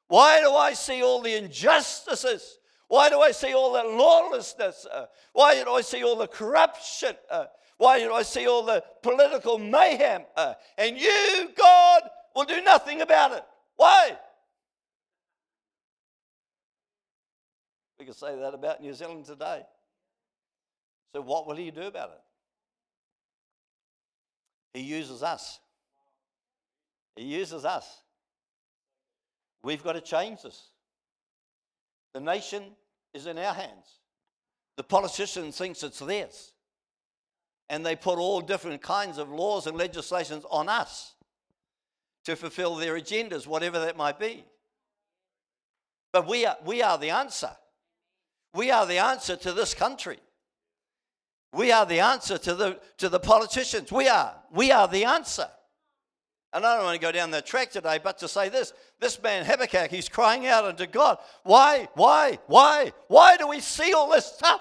Why 0.08 0.40
do 0.40 0.52
I 0.52 0.74
see 0.74 1.02
all 1.02 1.22
the 1.22 1.34
injustices? 1.34 2.58
Why 2.88 3.08
do 3.08 3.20
I 3.20 3.32
see 3.32 3.54
all 3.54 3.72
the 3.72 3.84
lawlessness? 3.84 4.86
Uh, 4.90 5.06
why 5.32 5.62
do 5.62 5.70
I 5.70 5.80
see 5.80 6.04
all 6.04 6.16
the 6.16 6.26
corruption? 6.26 7.14
Uh, 7.30 7.46
why 7.78 8.00
do 8.00 8.12
I 8.12 8.22
see 8.22 8.46
all 8.46 8.62
the 8.62 8.82
political 9.02 9.58
mayhem? 9.58 10.22
Uh, 10.36 10.54
and 10.76 10.98
you, 10.98 11.50
God, 11.56 12.02
will 12.34 12.44
do 12.44 12.62
nothing 12.62 13.00
about 13.00 13.32
it. 13.32 13.44
Why? 13.76 14.16
We 17.98 18.04
can 18.04 18.14
say 18.14 18.38
that 18.38 18.54
about 18.54 18.82
New 18.82 18.92
Zealand 18.92 19.24
today. 19.24 19.62
So, 21.14 21.22
what 21.22 21.46
will 21.46 21.56
He 21.56 21.70
do 21.70 21.82
about 21.82 22.10
it? 22.10 24.78
He 24.78 24.84
uses 24.84 25.22
us. 25.22 25.58
He 27.18 27.24
uses 27.24 27.64
us. 27.64 28.02
We've 29.64 29.82
got 29.82 29.94
to 29.94 30.00
change 30.00 30.42
this. 30.42 30.68
The 32.14 32.20
nation 32.20 32.62
is 33.12 33.26
in 33.26 33.36
our 33.38 33.52
hands. 33.52 33.98
The 34.76 34.84
politician 34.84 35.50
thinks 35.50 35.82
it's 35.82 35.98
theirs. 35.98 36.52
And 37.68 37.84
they 37.84 37.96
put 37.96 38.18
all 38.18 38.40
different 38.40 38.82
kinds 38.82 39.18
of 39.18 39.30
laws 39.30 39.66
and 39.66 39.76
legislations 39.76 40.44
on 40.48 40.68
us 40.68 41.14
to 42.24 42.36
fulfill 42.36 42.76
their 42.76 42.94
agendas, 42.94 43.48
whatever 43.48 43.80
that 43.80 43.96
might 43.96 44.20
be. 44.20 44.44
But 46.12 46.28
we 46.28 46.46
are, 46.46 46.56
we 46.64 46.82
are 46.82 46.98
the 46.98 47.10
answer. 47.10 47.50
We 48.54 48.70
are 48.70 48.86
the 48.86 48.98
answer 48.98 49.34
to 49.34 49.52
this 49.52 49.74
country. 49.74 50.18
We 51.52 51.72
are 51.72 51.84
the 51.84 51.98
answer 51.98 52.38
to 52.38 52.54
the, 52.54 52.80
to 52.98 53.08
the 53.08 53.20
politicians. 53.20 53.90
We 53.90 54.06
are. 54.08 54.36
We 54.52 54.70
are 54.70 54.86
the 54.86 55.04
answer. 55.04 55.48
And 56.52 56.64
I 56.64 56.76
don't 56.76 56.84
want 56.84 56.98
to 56.98 57.06
go 57.06 57.12
down 57.12 57.30
that 57.32 57.44
track 57.44 57.70
today, 57.70 57.98
but 58.02 58.18
to 58.18 58.28
say 58.28 58.48
this 58.48 58.72
this 59.00 59.22
man 59.22 59.44
Habakkuk, 59.44 59.90
he's 59.90 60.08
crying 60.08 60.46
out 60.46 60.64
unto 60.64 60.86
God, 60.86 61.18
Why, 61.42 61.88
why, 61.94 62.38
why, 62.46 62.92
why 63.08 63.36
do 63.36 63.48
we 63.48 63.60
see 63.60 63.92
all 63.92 64.10
this 64.10 64.26
stuff? 64.26 64.60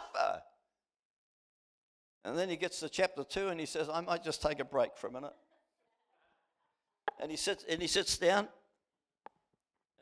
And 2.26 2.38
then 2.38 2.50
he 2.50 2.58
gets 2.58 2.82
to 2.82 2.90
chapter 2.90 3.24
two 3.24 3.48
and 3.48 3.58
he 3.58 3.66
says, 3.66 3.88
I 3.92 4.02
might 4.02 4.22
just 4.22 4.42
take 4.42 4.60
a 4.60 4.66
break 4.66 4.98
for 4.98 5.08
a 5.08 5.12
minute. 5.12 5.34
And 7.22 7.32
he 7.32 7.38
sits 7.38 7.64
and 7.70 7.82
he 7.82 7.88
sits 7.88 8.18
down 8.18 8.50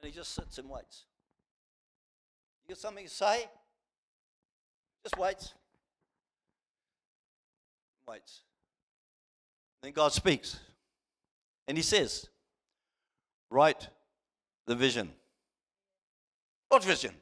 and 0.01 0.11
he 0.11 0.11
just 0.11 0.33
sits 0.33 0.57
and 0.57 0.67
waits. 0.67 1.05
You 2.67 2.73
got 2.73 2.79
something 2.79 3.05
to 3.05 3.11
say? 3.11 3.45
Just 5.03 5.19
waits. 5.19 5.53
Waits. 8.07 8.41
Then 9.83 9.91
God 9.91 10.11
speaks. 10.11 10.59
And 11.67 11.77
he 11.77 11.83
says, 11.83 12.27
Write 13.49 13.89
the 14.67 14.75
vision. 14.75 15.11
What 16.69 16.83
vision? 16.83 17.13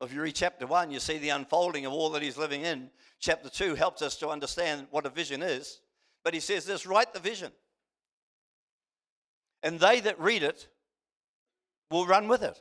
If 0.00 0.12
you 0.12 0.20
read 0.20 0.34
chapter 0.34 0.66
1, 0.66 0.90
you 0.90 0.98
see 0.98 1.18
the 1.18 1.28
unfolding 1.28 1.86
of 1.86 1.92
all 1.92 2.10
that 2.10 2.22
he's 2.22 2.36
living 2.36 2.62
in. 2.62 2.90
Chapter 3.20 3.48
2 3.48 3.76
helps 3.76 4.02
us 4.02 4.16
to 4.16 4.28
understand 4.28 4.88
what 4.90 5.06
a 5.06 5.10
vision 5.10 5.42
is. 5.42 5.80
But 6.24 6.34
he 6.34 6.40
says 6.40 6.64
this 6.64 6.86
write 6.86 7.12
the 7.12 7.20
vision. 7.20 7.52
And 9.62 9.78
they 9.78 10.00
that 10.00 10.18
read 10.18 10.42
it 10.42 10.66
will 11.90 12.06
run 12.06 12.26
with 12.26 12.42
it. 12.42 12.60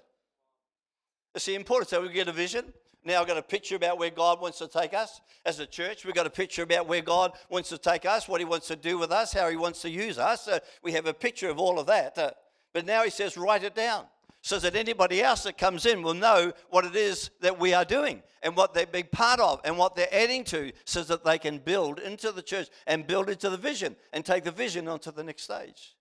You 1.33 1.39
see, 1.39 1.55
important. 1.55 1.89
So 1.89 2.01
we 2.01 2.09
get 2.09 2.27
a 2.27 2.33
vision, 2.33 2.65
now 3.03 3.23
got 3.23 3.37
a 3.37 3.41
picture 3.41 3.75
about 3.75 3.97
where 3.97 4.09
God 4.09 4.41
wants 4.41 4.59
to 4.59 4.67
take 4.67 4.93
us 4.93 5.21
as 5.45 5.59
a 5.59 5.65
church. 5.65 6.05
We've 6.05 6.13
got 6.13 6.27
a 6.27 6.31
picture 6.31 6.63
about 6.63 6.87
where 6.87 7.01
God 7.01 7.33
wants 7.49 7.69
to 7.69 7.77
take 7.77 8.05
us, 8.05 8.27
what 8.27 8.41
He 8.41 8.45
wants 8.45 8.67
to 8.67 8.75
do 8.75 8.97
with 8.97 9.11
us, 9.11 9.33
how 9.33 9.49
He 9.49 9.55
wants 9.55 9.81
to 9.81 9.89
use 9.89 10.19
us. 10.19 10.47
Uh, 10.47 10.59
we 10.83 10.91
have 10.91 11.07
a 11.07 11.13
picture 11.13 11.49
of 11.49 11.57
all 11.57 11.79
of 11.79 11.87
that. 11.87 12.17
Uh, 12.17 12.31
but 12.73 12.85
now 12.85 13.03
He 13.03 13.09
says, 13.09 13.37
write 13.37 13.63
it 13.63 13.73
down 13.73 14.05
so 14.41 14.59
that 14.59 14.75
anybody 14.75 15.21
else 15.21 15.43
that 15.43 15.57
comes 15.57 15.85
in 15.85 16.03
will 16.03 16.13
know 16.13 16.51
what 16.69 16.85
it 16.85 16.95
is 16.95 17.31
that 17.41 17.59
we 17.59 17.73
are 17.73 17.85
doing 17.85 18.21
and 18.43 18.55
what 18.55 18.73
they're 18.73 18.85
being 18.87 19.07
part 19.11 19.39
of 19.39 19.61
and 19.63 19.77
what 19.77 19.95
they're 19.95 20.13
adding 20.13 20.43
to 20.43 20.71
so 20.85 21.03
that 21.03 21.23
they 21.23 21.37
can 21.37 21.57
build 21.59 21.99
into 21.99 22.31
the 22.31 22.41
church 22.41 22.67
and 22.87 23.05
build 23.07 23.29
into 23.29 23.49
the 23.49 23.57
vision 23.57 23.95
and 24.13 24.25
take 24.25 24.43
the 24.43 24.51
vision 24.51 24.87
onto 24.87 25.11
the 25.11 25.23
next 25.23 25.43
stage. 25.43 25.95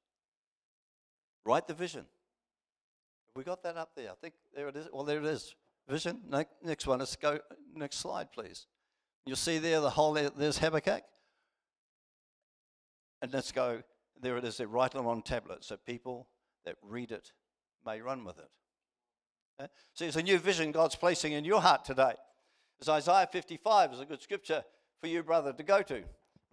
Write 1.45 1.67
the 1.67 1.75
vision. 1.75 2.01
Have 2.01 3.37
we 3.37 3.45
got 3.45 3.63
that 3.63 3.77
up 3.77 3.91
there? 3.95 4.11
I 4.11 4.15
think 4.21 4.35
there 4.55 4.69
it 4.69 4.77
is. 4.77 4.89
Well, 4.93 5.05
there 5.05 5.19
it 5.19 5.27
is 5.27 5.55
vision. 5.91 6.21
Next 6.63 6.87
one, 6.87 7.01
let's 7.01 7.17
go, 7.17 7.39
next 7.75 7.99
slide, 7.99 8.33
please. 8.33 8.67
You'll 9.27 9.37
see 9.37 9.59
there 9.59 9.81
the 9.81 9.91
whole, 9.91 10.15
there's 10.15 10.59
Habakkuk. 10.59 11.03
And 13.21 13.33
let's 13.33 13.53
go, 13.53 13.83
there 14.23 14.39
it 14.39 14.45
is, 14.45 14.57
they 14.57 14.65
write 14.65 14.95
it 14.95 14.99
on 14.99 15.23
tablets 15.23 15.67
so 15.67 15.77
people 15.77 16.29
that 16.65 16.77
read 16.83 17.11
it 17.11 17.33
may 17.85 18.01
run 18.01 18.25
with 18.25 18.39
it. 18.39 18.49
Eh? 19.59 19.65
Okay? 19.65 19.73
So 19.93 20.05
it's 20.07 20.17
a 20.17 20.23
new 20.23 20.39
vision 20.39 20.73
God's 20.73 20.97
placing 20.97 21.33
in 21.33 21.45
your 21.45 21.61
heart 21.61 21.85
today. 21.85 22.15
As 22.81 22.89
Isaiah 22.89 23.29
55 23.31 23.93
is 23.93 24.01
a 24.01 24.07
good 24.07 24.23
scripture 24.23 24.65
for 25.01 25.09
you, 25.09 25.23
brother, 25.23 25.53
to 25.53 25.63
go 25.63 25.83
to. 25.83 26.03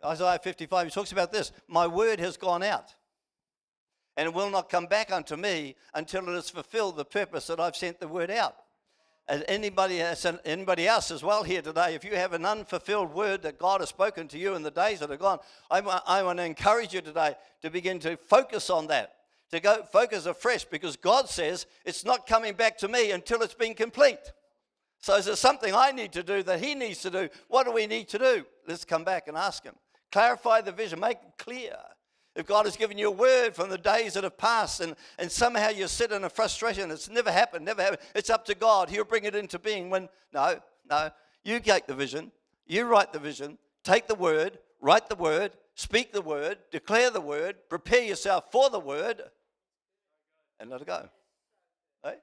Isaiah 0.04 0.40
55, 0.44 0.88
he 0.88 0.92
talks 0.92 1.12
about 1.12 1.32
this 1.32 1.52
My 1.68 1.88
word 1.88 2.20
has 2.20 2.36
gone 2.36 2.64
out, 2.64 2.94
and 4.18 4.28
it 4.28 4.34
will 4.34 4.50
not 4.50 4.70
come 4.70 4.88
back 4.88 5.12
unto 5.12 5.38
me 5.38 5.76
until 5.94 6.28
it 6.28 6.34
has 6.34 6.50
fulfilled 6.50 6.98
the 6.98 7.06
purpose 7.06 7.48
that 7.48 7.60
I've 7.60 7.78
sent 7.78 8.00
the 8.00 8.08
word 8.10 8.30
out 8.30 8.56
anybody, 9.28 10.02
anybody 10.46 10.88
else 10.88 11.12
as 11.12 11.24
well 11.24 11.44
here 11.44 11.62
today, 11.62 11.96
if 11.96 12.04
you 12.04 12.16
have 12.16 12.34
an 12.34 12.46
unfulfilled 12.46 13.14
word 13.14 13.42
that 13.44 13.60
God 13.60 13.82
has 13.82 13.90
spoken 13.90 14.28
to 14.30 14.38
you 14.38 14.56
in 14.56 14.64
the 14.64 14.72
days 14.72 15.00
that 15.00 15.12
are 15.12 15.18
gone, 15.18 15.40
I, 15.70 15.80
I 15.80 16.24
want 16.24 16.40
to 16.40 16.46
encourage 16.46 16.94
you 16.94 17.02
today 17.02 17.36
to 17.62 17.70
begin 17.70 18.00
to 18.00 18.18
focus 18.18 18.70
on 18.70 18.88
that, 18.88 19.16
to 19.52 19.60
go 19.60 19.84
focus 19.92 20.26
afresh, 20.26 20.66
because 20.66 20.96
God 20.96 21.30
says 21.30 21.66
it's 21.86 22.06
not 22.06 22.28
coming 22.28 22.54
back 22.54 22.78
to 22.80 22.88
me 22.88 23.12
until 23.12 23.42
it's 23.42 23.54
been 23.54 23.74
complete. 23.74 24.32
So 25.00 25.16
is 25.16 25.26
there 25.26 25.36
something 25.36 25.74
I 25.74 25.92
need 25.92 26.12
to 26.14 26.24
do 26.24 26.42
that 26.44 26.64
He 26.64 26.74
needs 26.76 27.02
to 27.02 27.12
do? 27.12 27.30
What 27.48 27.66
do 27.66 27.72
we 27.72 27.88
need 27.88 28.08
to 28.10 28.18
do? 28.18 28.46
Let's 28.68 28.86
come 28.86 29.04
back 29.04 29.28
and 29.28 29.38
ask 29.38 29.64
Him. 29.64 29.76
Clarify 30.12 30.62
the 30.62 30.72
vision, 30.72 31.00
make 31.00 31.18
it 31.18 31.38
clear. 31.38 31.76
If 32.38 32.46
God 32.46 32.66
has 32.66 32.78
given 32.78 33.00
you 33.00 33.08
a 33.08 33.12
word 33.12 33.56
from 33.56 33.70
the 33.70 33.80
days 33.80 34.14
that 34.14 34.24
have 34.24 34.38
passed 34.38 34.80
and, 34.80 34.96
and 35.18 35.32
somehow 35.32 35.70
you 35.70 35.88
sit 35.88 36.12
in 36.12 36.24
a 36.24 36.30
frustration, 36.30 36.92
it's 36.92 37.10
never 37.10 37.32
happened, 37.32 37.66
never 37.66 37.82
happened. 37.82 38.02
It's 38.14 38.30
up 38.30 38.46
to 38.46 38.54
God. 38.54 38.92
He'll 38.92 39.06
bring 39.06 39.24
it 39.24 39.36
into 39.36 39.58
being 39.58 39.90
when, 39.90 40.08
no, 40.32 40.60
no. 40.88 41.10
You 41.44 41.60
take 41.60 41.88
the 41.88 41.96
vision, 41.96 42.32
you 42.68 42.86
write 42.86 43.12
the 43.12 43.18
vision, 43.18 43.58
take 43.84 44.08
the 44.08 44.14
word, 44.14 44.60
write 44.80 45.10
the 45.10 45.16
word, 45.16 45.54
speak 45.74 46.14
the 46.14 46.22
word, 46.22 46.60
declare 46.72 47.10
the 47.10 47.22
word, 47.22 47.56
prepare 47.70 48.04
yourself 48.04 48.52
for 48.52 48.70
the 48.70 48.80
word, 48.80 49.24
and 50.60 50.70
let 50.70 50.82
it 50.82 50.88
go. 50.88 51.10
Right? 52.06 52.20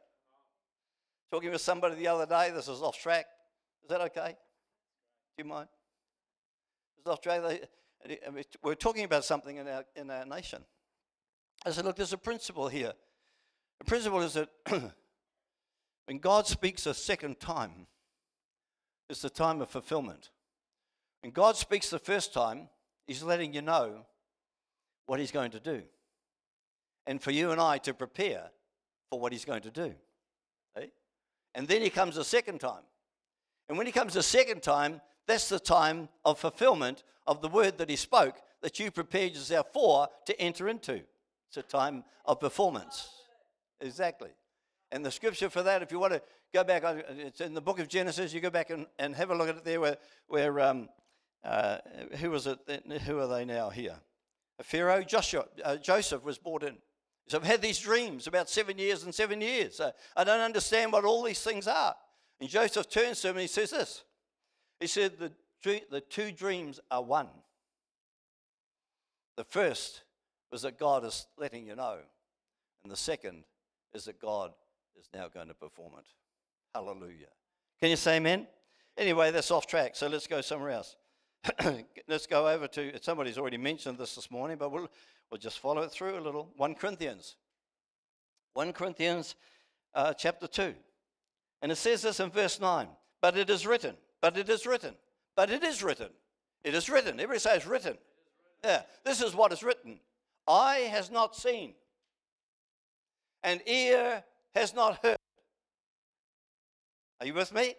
Talking 1.32 1.50
with 1.50 1.60
somebody 1.60 1.96
the 1.96 2.06
other 2.06 2.26
day, 2.26 2.52
this 2.54 2.68
is 2.68 2.82
off 2.82 2.96
track. 2.96 3.26
Is 3.82 3.88
that 3.88 4.00
okay? 4.02 4.36
Do 5.36 5.42
you 5.42 5.48
mind? 5.48 5.66
It's 6.98 7.08
off 7.08 7.20
track. 7.20 7.42
We're 8.62 8.74
talking 8.74 9.04
about 9.04 9.24
something 9.24 9.56
in 9.56 9.68
our, 9.68 9.84
in 9.96 10.10
our 10.10 10.26
nation. 10.26 10.62
I 11.64 11.70
said, 11.70 11.84
look, 11.84 11.96
there's 11.96 12.12
a 12.12 12.18
principle 12.18 12.68
here. 12.68 12.92
The 13.80 13.84
principle 13.84 14.20
is 14.20 14.34
that 14.34 14.48
when 16.06 16.18
God 16.18 16.46
speaks 16.46 16.86
a 16.86 16.94
second 16.94 17.40
time, 17.40 17.86
it's 19.08 19.22
the 19.22 19.30
time 19.30 19.60
of 19.60 19.70
fulfillment. 19.70 20.30
When 21.22 21.32
God 21.32 21.56
speaks 21.56 21.90
the 21.90 21.98
first 21.98 22.32
time, 22.32 22.68
He's 23.06 23.22
letting 23.22 23.52
you 23.52 23.62
know 23.62 24.06
what 25.06 25.20
He's 25.20 25.30
going 25.30 25.50
to 25.52 25.60
do. 25.60 25.82
And 27.06 27.20
for 27.20 27.30
you 27.30 27.50
and 27.50 27.60
I 27.60 27.78
to 27.78 27.94
prepare 27.94 28.50
for 29.10 29.20
what 29.20 29.32
He's 29.32 29.44
going 29.44 29.62
to 29.62 29.70
do. 29.70 29.94
Okay? 30.76 30.90
And 31.54 31.68
then 31.68 31.82
He 31.82 31.90
comes 31.90 32.16
a 32.16 32.24
second 32.24 32.60
time. 32.60 32.82
And 33.68 33.78
when 33.78 33.86
He 33.86 33.92
comes 33.92 34.16
a 34.16 34.22
second 34.22 34.62
time, 34.62 35.00
that's 35.26 35.48
the 35.48 35.58
time 35.58 36.08
of 36.24 36.38
fulfillment 36.38 37.04
of 37.26 37.40
the 37.40 37.48
word 37.48 37.78
that 37.78 37.88
he 37.88 37.96
spoke 37.96 38.36
that 38.62 38.78
you 38.78 38.90
prepared 38.90 39.32
yourself 39.32 39.68
for 39.72 40.08
to 40.26 40.40
enter 40.40 40.68
into. 40.68 41.02
It's 41.48 41.56
a 41.56 41.62
time 41.62 42.04
of 42.24 42.40
performance. 42.40 43.08
Exactly. 43.80 44.30
And 44.90 45.04
the 45.04 45.10
scripture 45.10 45.50
for 45.50 45.62
that, 45.62 45.82
if 45.82 45.92
you 45.92 45.98
want 45.98 46.14
to 46.14 46.22
go 46.52 46.64
back, 46.64 46.82
it's 46.84 47.40
in 47.40 47.54
the 47.54 47.60
book 47.60 47.78
of 47.78 47.88
Genesis. 47.88 48.32
You 48.32 48.40
go 48.40 48.50
back 48.50 48.70
and, 48.70 48.86
and 48.98 49.14
have 49.16 49.30
a 49.30 49.34
look 49.34 49.48
at 49.48 49.56
it 49.56 49.64
there 49.64 49.80
where, 49.80 49.96
where 50.28 50.60
um, 50.60 50.88
uh, 51.44 51.78
who 52.20 52.30
was 52.30 52.46
it? 52.46 52.58
Who 53.06 53.18
are 53.18 53.26
they 53.26 53.44
now 53.44 53.70
here? 53.70 53.96
Pharaoh, 54.62 55.02
Joshua, 55.02 55.46
uh, 55.64 55.76
Joseph 55.76 56.22
was 56.22 56.38
brought 56.38 56.62
in. 56.62 56.76
So 57.28 57.38
I've 57.38 57.44
had 57.44 57.62
these 57.62 57.78
dreams 57.78 58.26
about 58.26 58.48
seven 58.48 58.78
years 58.78 59.02
and 59.04 59.14
seven 59.14 59.40
years. 59.40 59.80
Uh, 59.80 59.92
I 60.16 60.24
don't 60.24 60.40
understand 60.40 60.92
what 60.92 61.04
all 61.04 61.22
these 61.22 61.42
things 61.42 61.66
are. 61.66 61.94
And 62.40 62.48
Joseph 62.48 62.88
turns 62.88 63.20
to 63.22 63.30
him 63.30 63.36
and 63.36 63.42
he 63.42 63.46
says 63.46 63.70
this. 63.70 64.04
He 64.84 64.88
said, 64.88 65.18
the 65.18 65.32
the 65.90 66.02
two 66.02 66.30
dreams 66.30 66.78
are 66.90 67.02
one. 67.02 67.28
The 69.38 69.44
first 69.44 70.02
was 70.52 70.60
that 70.60 70.78
God 70.78 71.06
is 71.06 71.26
letting 71.38 71.66
you 71.66 71.74
know, 71.74 72.00
and 72.82 72.92
the 72.92 72.96
second 72.98 73.44
is 73.94 74.04
that 74.04 74.20
God 74.20 74.52
is 74.94 75.08
now 75.14 75.28
going 75.28 75.48
to 75.48 75.54
perform 75.54 75.94
it. 75.98 76.04
Hallelujah. 76.74 77.32
Can 77.80 77.88
you 77.88 77.96
say 77.96 78.16
amen? 78.16 78.46
Anyway, 78.98 79.30
that's 79.30 79.50
off 79.50 79.66
track, 79.66 79.96
so 79.96 80.06
let's 80.06 80.26
go 80.26 80.42
somewhere 80.42 80.72
else. 80.72 80.96
let's 82.06 82.26
go 82.26 82.46
over 82.46 82.68
to, 82.68 82.92
somebody's 83.00 83.38
already 83.38 83.56
mentioned 83.56 83.96
this 83.96 84.16
this 84.16 84.30
morning, 84.30 84.58
but 84.58 84.70
we'll, 84.70 84.90
we'll 85.30 85.40
just 85.40 85.60
follow 85.60 85.80
it 85.80 85.92
through 85.92 86.18
a 86.18 86.20
little. 86.20 86.50
1 86.58 86.74
Corinthians. 86.74 87.36
1 88.52 88.74
Corinthians 88.74 89.34
uh, 89.94 90.12
chapter 90.12 90.46
2. 90.46 90.74
And 91.62 91.72
it 91.72 91.76
says 91.76 92.02
this 92.02 92.20
in 92.20 92.28
verse 92.28 92.60
9 92.60 92.86
But 93.22 93.38
it 93.38 93.48
is 93.48 93.66
written, 93.66 93.96
but 94.24 94.38
it 94.38 94.48
is 94.48 94.64
written, 94.64 94.94
but 95.36 95.50
it 95.50 95.62
is 95.62 95.82
written. 95.82 96.08
It 96.64 96.74
is 96.74 96.88
written. 96.88 97.20
Everybody 97.20 97.40
says 97.40 97.66
written. 97.66 97.98
Yeah, 98.64 98.80
this 99.04 99.20
is 99.20 99.34
what 99.34 99.52
is 99.52 99.62
written. 99.62 100.00
Eye 100.48 100.88
has 100.90 101.10
not 101.10 101.36
seen, 101.36 101.74
and 103.42 103.60
ear 103.66 104.24
has 104.54 104.74
not 104.74 104.98
heard. 105.02 105.18
Are 107.20 107.26
you 107.26 107.34
with 107.34 107.52
me? 107.52 107.74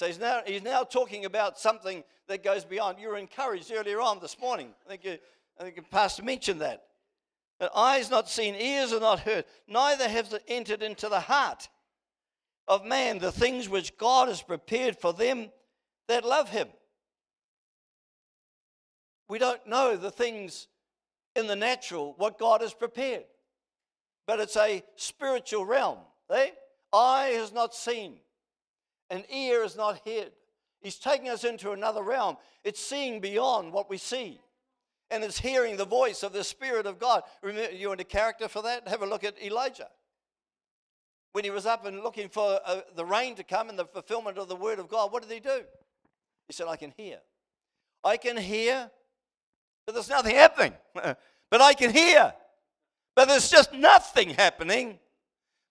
So 0.00 0.08
he's 0.08 0.18
now, 0.18 0.40
he's 0.44 0.64
now 0.64 0.82
talking 0.82 1.24
about 1.24 1.60
something 1.60 2.02
that 2.26 2.42
goes 2.42 2.64
beyond. 2.64 2.98
You 2.98 3.10
were 3.10 3.16
encouraged 3.16 3.70
earlier 3.70 4.00
on 4.00 4.18
this 4.18 4.36
morning. 4.36 4.74
I 4.84 4.88
think, 4.88 5.04
you, 5.04 5.18
I 5.60 5.62
think 5.62 5.90
Pastor 5.92 6.24
mentioned 6.24 6.60
that. 6.60 6.86
That 7.60 7.70
eyes 7.76 8.10
not 8.10 8.28
seen, 8.28 8.56
ears 8.56 8.92
are 8.92 8.98
not 8.98 9.20
heard, 9.20 9.44
neither 9.68 10.08
have 10.08 10.34
entered 10.48 10.82
into 10.82 11.08
the 11.08 11.20
heart 11.20 11.68
of 12.70 12.84
man 12.84 13.18
the 13.18 13.32
things 13.32 13.68
which 13.68 13.98
God 13.98 14.28
has 14.28 14.40
prepared 14.40 14.96
for 14.96 15.12
them 15.12 15.50
that 16.06 16.24
love 16.24 16.48
him. 16.48 16.68
We 19.28 19.40
don't 19.40 19.66
know 19.66 19.96
the 19.96 20.12
things 20.12 20.68
in 21.34 21.48
the 21.48 21.56
natural, 21.56 22.14
what 22.16 22.38
God 22.38 22.60
has 22.60 22.72
prepared, 22.72 23.24
but 24.24 24.38
it's 24.38 24.56
a 24.56 24.84
spiritual 24.94 25.66
realm. 25.66 25.98
Eh? 26.32 26.50
Eye 26.92 27.32
has 27.36 27.52
not 27.52 27.74
seen, 27.74 28.20
and 29.10 29.24
ear 29.32 29.62
has 29.62 29.76
not 29.76 30.00
heard. 30.06 30.30
He's 30.80 30.96
taking 30.96 31.28
us 31.28 31.42
into 31.42 31.72
another 31.72 32.04
realm. 32.04 32.36
It's 32.62 32.80
seeing 32.80 33.20
beyond 33.20 33.72
what 33.72 33.90
we 33.90 33.98
see. 33.98 34.40
And 35.10 35.24
it's 35.24 35.40
hearing 35.40 35.76
the 35.76 35.84
voice 35.84 36.22
of 36.22 36.32
the 36.32 36.44
Spirit 36.44 36.86
of 36.86 37.00
God. 37.00 37.24
Remember, 37.42 37.74
you 37.74 37.88
want 37.88 38.00
a 38.00 38.04
character 38.04 38.46
for 38.46 38.62
that? 38.62 38.86
Have 38.86 39.02
a 39.02 39.06
look 39.06 39.24
at 39.24 39.42
Elijah. 39.42 39.88
When 41.40 41.46
he 41.46 41.50
was 41.50 41.64
up 41.64 41.86
and 41.86 42.02
looking 42.02 42.28
for 42.28 42.60
uh, 42.66 42.82
the 42.94 43.02
rain 43.06 43.34
to 43.36 43.42
come 43.42 43.70
and 43.70 43.78
the 43.78 43.86
fulfillment 43.86 44.36
of 44.36 44.46
the 44.46 44.56
word 44.56 44.78
of 44.78 44.90
God, 44.90 45.10
what 45.10 45.22
did 45.22 45.32
he 45.32 45.40
do? 45.40 45.62
He 46.46 46.52
said, 46.52 46.66
I 46.68 46.76
can 46.76 46.92
hear. 46.98 47.16
I 48.04 48.18
can 48.18 48.36
hear, 48.36 48.90
but 49.86 49.94
there's 49.94 50.10
nothing 50.10 50.36
happening. 50.36 50.74
but 50.92 51.62
I 51.62 51.72
can 51.72 51.94
hear. 51.94 52.34
But 53.16 53.28
there's 53.28 53.48
just 53.48 53.72
nothing 53.72 54.34
happening, 54.34 54.98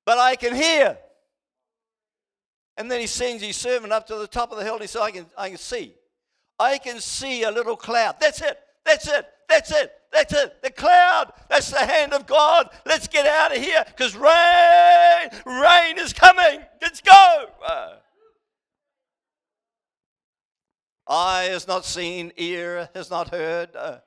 but 0.08 0.18
I 0.18 0.36
can 0.36 0.56
hear. 0.56 0.98
And 2.76 2.90
then 2.90 3.00
he 3.00 3.06
sends 3.06 3.44
his 3.44 3.56
servant 3.56 3.94
up 3.94 4.08
to 4.08 4.16
the 4.16 4.26
top 4.26 4.52
of 4.52 4.58
the 4.58 4.64
hill 4.64 4.74
and 4.74 4.82
he 4.82 4.88
said, 4.88 5.04
I 5.04 5.12
can, 5.12 5.28
I 5.38 5.50
can 5.50 5.60
see. 5.60 5.94
I 6.58 6.80
can 6.80 7.00
see 7.00 7.44
a 7.44 7.52
little 7.52 7.76
cloud. 7.76 8.16
That's 8.20 8.42
it. 8.42 8.60
That's 8.90 9.08
it. 9.08 9.26
That's 9.48 9.72
it. 9.72 9.92
That's 10.12 10.34
it. 10.34 10.64
The 10.64 10.72
cloud. 10.72 11.34
That's 11.48 11.70
the 11.70 11.86
hand 11.86 12.12
of 12.12 12.26
God. 12.26 12.72
Let's 12.88 13.08
get 13.08 13.28
out 13.28 13.56
of 13.56 13.62
here 13.62 13.86
because 13.86 14.16
rain, 14.16 15.30
rain 15.46 16.00
is 16.00 16.12
coming. 16.12 16.62
Let's 16.82 17.00
go. 17.00 17.46
Uh, 17.68 17.98
eye 21.08 21.50
has 21.52 21.68
not 21.68 21.86
seen, 21.86 22.32
ear 22.38 22.90
has 22.96 23.12
not 23.12 23.30
heard. 23.30 23.76
Uh, 23.76 24.00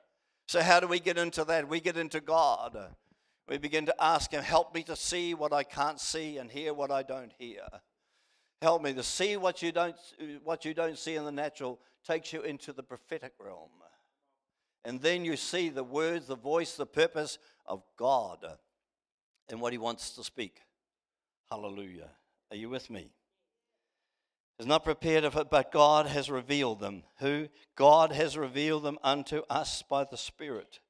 so, 0.49 0.61
how 0.61 0.81
do 0.81 0.89
we 0.89 0.99
get 0.99 1.17
into 1.17 1.45
that? 1.45 1.69
We 1.69 1.79
get 1.79 1.97
into 1.97 2.21
God. 2.21 2.77
We 3.49 3.59
begin 3.59 3.87
to 3.87 3.95
ask 4.03 4.33
Him, 4.33 4.43
help 4.43 4.75
me 4.75 4.83
to 4.85 4.97
see 4.97 5.33
what 5.33 5.53
I 5.53 5.62
can't 5.62 6.01
see 6.01 6.39
and 6.39 6.51
hear 6.51 6.75
what 6.75 6.91
I 6.91 7.05
don't 7.05 7.33
hear. 7.39 7.62
Help 8.61 8.83
me 8.83 8.95
to 8.95 9.05
see 9.05 9.37
what 9.37 9.62
you 9.62 9.71
don't, 9.71 9.95
what 10.43 10.65
you 10.65 10.75
don't 10.75 10.99
see 10.99 11.15
in 11.15 11.25
the 11.25 11.31
natural 11.31 11.79
takes 12.05 12.33
you 12.33 12.43
into 12.43 12.73
the 12.73 12.83
prophetic 12.83 13.35
realm. 13.39 13.71
And 14.85 15.01
then 15.01 15.25
you 15.25 15.37
see 15.37 15.69
the 15.69 15.85
words, 15.85 16.27
the 16.27 16.37
voice, 16.37 16.75
the 16.75 16.87
purpose 16.87 17.39
of 17.67 17.83
God 17.97 18.45
and 19.49 19.61
what 19.61 19.73
He 19.73 19.79
wants 19.79 20.11
to 20.17 20.25
speak. 20.25 20.61
Hallelujah. 21.51 22.11
Are 22.51 22.57
you 22.57 22.69
with 22.69 22.91
me? 22.91 23.12
Is 24.59 24.67
not 24.67 24.85
prepared 24.85 25.25
of 25.25 25.37
it, 25.37 25.51
but 25.51 25.73
God 25.73 26.07
has 26.07 26.31
revealed 26.31 26.81
them. 26.81 27.05
Who? 27.19 27.49
God 27.77 28.12
has 28.12 28.37
revealed 28.37 28.83
them 28.83 28.99
unto 29.03 29.42
us 29.49 29.83
by 29.83 30.05
the 30.05 30.16
Spirit. 30.16 30.81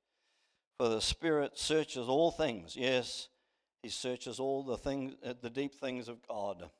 For 0.78 0.88
the 0.88 1.00
Spirit 1.00 1.59
searches 1.59 2.09
all 2.09 2.31
things. 2.31 2.76
Yes, 2.76 3.28
He 3.83 3.88
searches 3.88 4.40
all 4.40 4.62
the 4.62 4.76
things, 4.76 5.14
uh, 5.24 5.35
the 5.40 5.50
deep 5.50 5.74
things 5.74 6.09
of 6.09 6.26
God. 6.26 6.70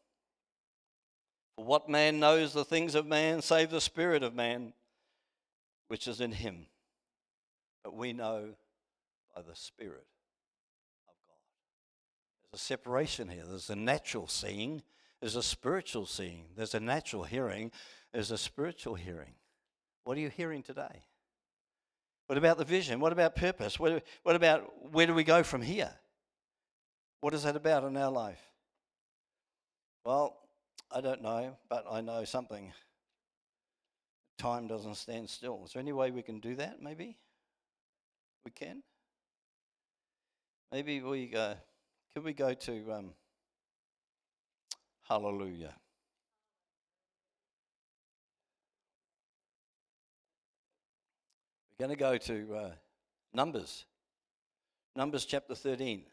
For 1.57 1.65
what 1.65 1.89
man 1.89 2.19
knows 2.19 2.53
the 2.53 2.65
things 2.65 2.95
of 2.95 3.07
man 3.07 3.43
save 3.43 3.71
the 3.71 3.81
spirit 3.81 4.23
of 4.23 4.35
man 4.35 4.73
which 5.89 6.09
is 6.09 6.21
in 6.21 6.33
him? 6.33 6.67
But 7.83 7.97
we 7.97 8.13
know 8.13 8.51
by 9.35 9.43
the 9.43 9.55
Spirit 9.55 10.07
of 11.09 11.15
God. 11.27 11.37
There's 12.51 12.61
a 12.61 12.65
separation 12.65 13.29
here. 13.29 13.45
There's 13.47 13.71
a 13.71 13.77
natural 13.77 14.29
seeing, 14.29 14.83
there's 15.21 15.37
a 15.37 15.43
spiritual 15.43 16.07
seeing, 16.07 16.47
there's 16.57 16.75
a 16.75 16.81
natural 16.81 17.25
hearing, 17.25 17.71
there's 18.13 18.31
a 18.31 18.39
spiritual 18.39 18.95
hearing. 18.95 19.35
What 20.05 20.17
are 20.17 20.21
you 20.21 20.31
hearing 20.31 20.63
today? 20.63 21.05
What 22.27 22.39
about 22.39 22.59
the 22.59 22.65
vision? 22.65 23.01
What 23.01 23.13
about 23.13 23.37
purpose? 23.37 23.79
What, 23.79 24.05
what 24.23 24.37
about 24.37 24.93
where 24.93 25.07
do 25.07 25.15
we 25.15 25.25
go 25.25 25.43
from 25.43 25.63
here? 25.63 25.93
What 27.21 27.35
is 27.35 27.45
that 27.45 27.57
about 27.57 27.85
in 27.85 27.97
our 27.97 28.11
life? 28.11 28.41
Well, 30.05 30.37
I 30.91 31.01
don't 31.01 31.23
know, 31.23 31.57
but 31.69 31.85
I 31.91 32.01
know 32.01 32.25
something. 32.25 32.73
Time 34.39 34.67
doesn't 34.67 34.97
stand 34.97 35.31
still. 35.31 35.63
Is 35.65 35.73
there 35.73 35.81
any 35.81 35.93
way 35.93 36.11
we 36.11 36.23
can 36.23 36.41
do 36.41 36.57
that, 36.57 36.83
maybe? 36.83 37.17
We 38.45 38.51
can? 38.51 38.83
Maybe 40.73 41.01
we, 41.01 41.35
uh, 41.35 41.55
could 42.15 42.25
we 42.25 42.33
go 42.33 42.55
to 42.55 42.93
um, 42.93 43.11
Hallelujah? 45.09 45.75
We're 51.79 51.87
going 51.87 51.97
to 51.97 52.01
go 52.01 52.17
to 52.17 52.57
uh, 52.57 52.71
Numbers. 53.35 53.85
Numbers 54.97 55.25
chapter 55.25 55.55
13. 55.55 56.05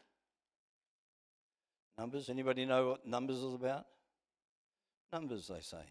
Numbers, 1.98 2.28
anybody 2.28 2.64
know 2.64 2.88
what 2.88 3.06
Numbers 3.06 3.38
is 3.38 3.54
about? 3.54 3.86
Numbers, 5.12 5.48
they 5.48 5.60
say. 5.60 5.84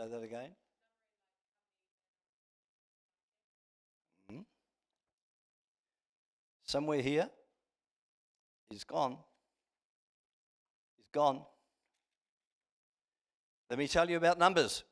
Say 0.00 0.08
that 0.08 0.22
again. 0.22 0.48
Mm-hmm. 4.32 4.40
Somewhere 6.64 7.02
here, 7.02 7.28
he's 8.70 8.84
gone. 8.84 9.18
He's 10.96 11.08
gone. 11.12 11.42
Let 13.68 13.78
me 13.78 13.86
tell 13.88 14.08
you 14.08 14.16
about 14.16 14.38
Numbers. 14.38 14.84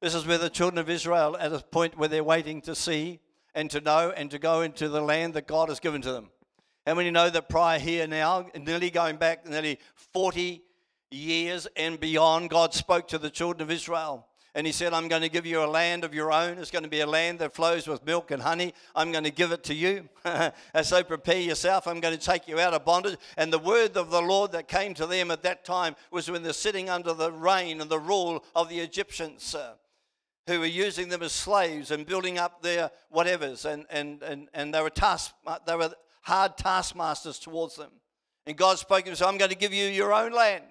This 0.00 0.14
is 0.14 0.28
where 0.28 0.38
the 0.38 0.48
children 0.48 0.78
of 0.78 0.88
Israel, 0.88 1.36
at 1.40 1.52
a 1.52 1.58
point 1.58 1.98
where 1.98 2.08
they're 2.08 2.22
waiting 2.22 2.60
to 2.60 2.76
see 2.76 3.18
and 3.56 3.68
to 3.72 3.80
know 3.80 4.12
and 4.16 4.30
to 4.30 4.38
go 4.38 4.60
into 4.60 4.88
the 4.88 5.00
land 5.00 5.34
that 5.34 5.48
God 5.48 5.70
has 5.70 5.80
given 5.80 6.02
to 6.02 6.12
them. 6.12 6.30
How 6.86 6.94
many 6.94 7.10
know 7.10 7.28
that 7.28 7.48
prior 7.48 7.80
here 7.80 8.06
now, 8.06 8.46
nearly 8.54 8.90
going 8.90 9.16
back 9.16 9.44
nearly 9.44 9.80
40 10.12 10.62
years 11.10 11.66
and 11.74 11.98
beyond, 11.98 12.50
God 12.50 12.72
spoke 12.74 13.08
to 13.08 13.18
the 13.18 13.28
children 13.28 13.60
of 13.60 13.72
Israel. 13.72 14.28
And 14.54 14.66
he 14.66 14.72
said, 14.72 14.92
I'm 14.92 15.08
going 15.08 15.22
to 15.22 15.30
give 15.30 15.46
you 15.46 15.64
a 15.64 15.66
land 15.66 16.04
of 16.04 16.12
your 16.12 16.30
own. 16.30 16.58
It's 16.58 16.70
going 16.70 16.82
to 16.82 16.90
be 16.90 17.00
a 17.00 17.06
land 17.06 17.38
that 17.38 17.54
flows 17.54 17.86
with 17.86 18.04
milk 18.04 18.30
and 18.30 18.42
honey. 18.42 18.74
I'm 18.94 19.10
going 19.10 19.24
to 19.24 19.30
give 19.30 19.50
it 19.50 19.64
to 19.64 19.74
you. 19.74 20.08
and 20.24 20.52
so 20.82 21.02
prepare 21.02 21.40
yourself. 21.40 21.86
I'm 21.86 22.00
going 22.00 22.16
to 22.16 22.22
take 22.22 22.46
you 22.46 22.60
out 22.60 22.74
of 22.74 22.84
bondage. 22.84 23.16
And 23.38 23.50
the 23.50 23.58
word 23.58 23.96
of 23.96 24.10
the 24.10 24.20
Lord 24.20 24.52
that 24.52 24.68
came 24.68 24.92
to 24.94 25.06
them 25.06 25.30
at 25.30 25.42
that 25.44 25.64
time 25.64 25.96
was 26.10 26.30
when 26.30 26.42
they're 26.42 26.52
sitting 26.52 26.90
under 26.90 27.14
the 27.14 27.32
reign 27.32 27.80
and 27.80 27.90
the 27.90 27.98
rule 27.98 28.44
of 28.54 28.68
the 28.68 28.80
Egyptians. 28.80 29.54
Uh, 29.54 29.72
who 30.48 30.58
were 30.58 30.66
using 30.66 31.08
them 31.08 31.22
as 31.22 31.30
slaves 31.30 31.92
and 31.92 32.04
building 32.04 32.36
up 32.36 32.62
their 32.62 32.90
whatevers, 33.14 33.64
and, 33.64 33.86
and, 33.90 34.22
and, 34.22 34.48
and 34.52 34.74
they 34.74 34.82
were 34.82 34.90
task, 34.90 35.32
they 35.66 35.76
were 35.76 35.94
hard 36.22 36.58
taskmasters 36.58 37.38
towards 37.38 37.76
them. 37.76 37.92
And 38.44 38.56
God 38.56 38.78
spoke 38.78 39.04
to 39.04 39.10
him, 39.10 39.14
so 39.14 39.28
I'm 39.28 39.38
going 39.38 39.50
to 39.52 39.56
give 39.56 39.72
you 39.72 39.86
your 39.86 40.12
own 40.12 40.32
land. 40.32 40.64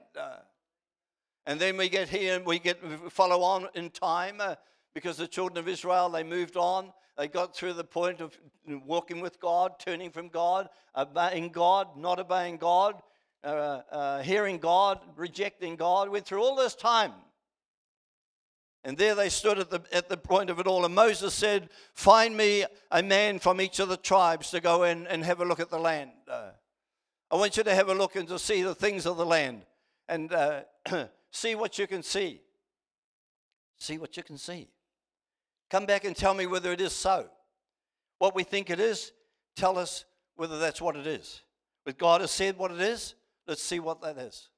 And 1.45 1.60
then 1.60 1.77
we 1.77 1.89
get 1.89 2.10
here 2.10 2.36
and 2.36 2.45
we 2.45 2.60
get 2.60 2.80
follow 3.12 3.41
on 3.41 3.67
in 3.73 3.89
time 3.89 4.36
uh, 4.39 4.56
because 4.93 5.17
the 5.17 5.27
children 5.27 5.58
of 5.58 5.67
Israel, 5.67 6.10
they 6.10 6.23
moved 6.23 6.56
on. 6.56 6.93
They 7.17 7.27
got 7.27 7.56
through 7.56 7.73
the 7.73 7.84
point 7.84 8.21
of 8.21 8.38
walking 8.86 9.21
with 9.21 9.39
God, 9.39 9.80
turning 9.80 10.12
from 10.12 10.30
God, 10.30 10.69
obeying 10.95 11.49
God, 11.49 11.97
not 11.97 12.19
obeying 12.19 12.58
God, 12.58 13.01
uh, 13.43 13.82
uh 13.91 14.21
hearing 14.21 14.60
God, 14.60 14.99
rejecting 15.15 15.75
God. 15.75 16.10
Went 16.10 16.25
through 16.25 16.43
all 16.43 16.56
this 16.56 16.75
time. 16.75 17.13
And 18.84 18.97
there 18.97 19.13
they 19.13 19.30
stood 19.30 19.60
at 19.60 19.69
the, 19.69 19.82
at 19.91 20.10
the 20.10 20.17
point 20.17 20.49
of 20.49 20.60
it 20.60 20.65
all. 20.65 20.86
And 20.86 20.95
Moses 20.95 21.34
said, 21.34 21.69
Find 21.93 22.36
me 22.36 22.65
a 22.89 23.04
man 23.04 23.38
from 23.38 23.62
each 23.62 23.80
of 23.80 23.89
the 23.89 23.97
tribes 23.97 24.49
to 24.51 24.60
go 24.60 24.84
in 24.84 25.06
and 25.08 25.23
have 25.23 25.39
a 25.39 25.45
look 25.45 25.60
at 25.60 25.69
the 25.69 25.77
land. 25.77 26.12
Uh, 26.27 26.49
I 27.30 27.36
want 27.36 27.58
you 27.58 27.63
to 27.63 27.75
have 27.75 27.89
a 27.89 27.93
look 27.93 28.15
and 28.15 28.27
to 28.27 28.39
see 28.39 28.63
the 28.63 28.73
things 28.73 29.06
of 29.06 29.17
the 29.17 29.25
land 29.25 29.62
and 30.10 30.34
uh, 30.34 30.62
see 31.32 31.56
what 31.56 31.80
you 31.80 31.88
can 31.88 32.04
see. 32.04 32.41
See 33.80 33.98
what 33.98 34.15
you 34.15 34.24
can 34.24 34.38
see. 34.38 34.70
Come 35.70 35.86
back 35.86 36.04
and 36.04 36.15
tell 36.15 36.34
me 36.34 36.46
whether 36.46 36.72
it 36.72 36.82
is 36.82 36.94
so. 36.94 37.28
what 38.20 38.36
we 38.36 38.44
think 38.44 38.70
it 38.70 38.80
is, 38.80 39.12
tell 39.56 39.80
us 39.80 40.06
whether 40.36 40.60
that's 40.60 40.80
what 40.80 40.96
it 40.96 41.08
is. 41.08 41.41
But 41.86 41.98
God 41.98 42.22
has 42.22 42.30
said 42.30 42.58
what 42.58 42.72
it 42.72 42.80
is, 42.80 43.15
let's 43.48 43.63
see 43.63 43.80
what 43.80 44.02
that 44.02 44.17
is. 44.17 44.50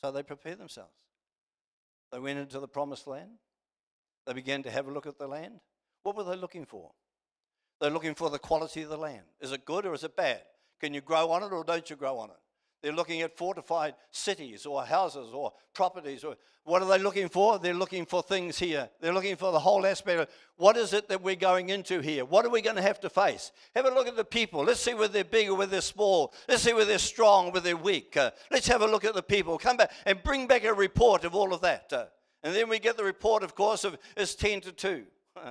So 0.00 0.10
they 0.10 0.22
prepared 0.22 0.58
themselves. 0.58 0.92
They 2.12 2.18
went 2.18 2.38
into 2.38 2.60
the 2.60 2.68
promised 2.68 3.06
land. 3.06 3.30
They 4.26 4.34
began 4.34 4.62
to 4.64 4.70
have 4.70 4.86
a 4.86 4.92
look 4.92 5.06
at 5.06 5.18
the 5.18 5.26
land. 5.26 5.60
What 6.02 6.16
were 6.16 6.24
they 6.24 6.36
looking 6.36 6.66
for? 6.66 6.90
They're 7.80 7.90
looking 7.90 8.14
for 8.14 8.28
the 8.28 8.38
quality 8.38 8.82
of 8.82 8.90
the 8.90 8.98
land. 8.98 9.22
Is 9.40 9.52
it 9.52 9.64
good 9.64 9.86
or 9.86 9.94
is 9.94 10.04
it 10.04 10.16
bad? 10.16 10.42
Can 10.80 10.92
you 10.92 11.00
grow 11.00 11.30
on 11.30 11.42
it 11.42 11.52
or 11.52 11.64
don't 11.64 11.88
you 11.88 11.96
grow 11.96 12.18
on 12.18 12.30
it? 12.30 12.36
They're 12.82 12.92
looking 12.92 13.22
at 13.22 13.36
fortified 13.36 13.94
cities 14.10 14.66
or 14.66 14.84
houses 14.84 15.30
or 15.32 15.52
properties. 15.74 16.22
Or 16.22 16.36
what 16.64 16.82
are 16.82 16.88
they 16.88 16.98
looking 16.98 17.28
for? 17.28 17.58
They're 17.58 17.74
looking 17.74 18.06
for 18.06 18.22
things 18.22 18.58
here. 18.58 18.88
They're 19.00 19.12
looking 19.12 19.36
for 19.36 19.50
the 19.50 19.58
whole 19.58 19.84
aspect 19.84 20.20
of 20.20 20.28
what 20.56 20.76
is 20.76 20.92
it 20.92 21.08
that 21.08 21.22
we're 21.22 21.34
going 21.34 21.70
into 21.70 22.00
here? 22.00 22.24
What 22.24 22.44
are 22.44 22.50
we 22.50 22.62
going 22.62 22.76
to 22.76 22.82
have 22.82 23.00
to 23.00 23.10
face? 23.10 23.50
Have 23.74 23.86
a 23.86 23.90
look 23.90 24.06
at 24.06 24.16
the 24.16 24.24
people. 24.24 24.64
Let's 24.64 24.80
see 24.80 24.94
whether 24.94 25.12
they're 25.12 25.24
big 25.24 25.48
or 25.48 25.56
whether 25.56 25.72
they're 25.72 25.80
small. 25.80 26.32
Let's 26.48 26.62
see 26.62 26.72
whether 26.72 26.86
they're 26.86 26.98
strong 26.98 27.46
or 27.46 27.52
whether 27.52 27.64
they're 27.64 27.76
weak. 27.76 28.16
Uh, 28.16 28.30
let's 28.50 28.68
have 28.68 28.82
a 28.82 28.86
look 28.86 29.04
at 29.04 29.14
the 29.14 29.22
people. 29.22 29.58
Come 29.58 29.78
back 29.78 29.90
and 30.06 30.22
bring 30.22 30.46
back 30.46 30.64
a 30.64 30.72
report 30.72 31.24
of 31.24 31.34
all 31.34 31.52
of 31.52 31.60
that. 31.62 31.92
Uh, 31.92 32.06
and 32.42 32.54
then 32.54 32.68
we 32.68 32.78
get 32.78 32.96
the 32.96 33.04
report, 33.04 33.42
of 33.42 33.54
course, 33.54 33.82
of 33.84 33.98
it's 34.16 34.34
10 34.34 34.60
to 34.62 34.72
2. 34.72 35.04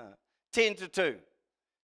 10 0.53 0.75
to 0.75 0.87
2. 0.87 1.17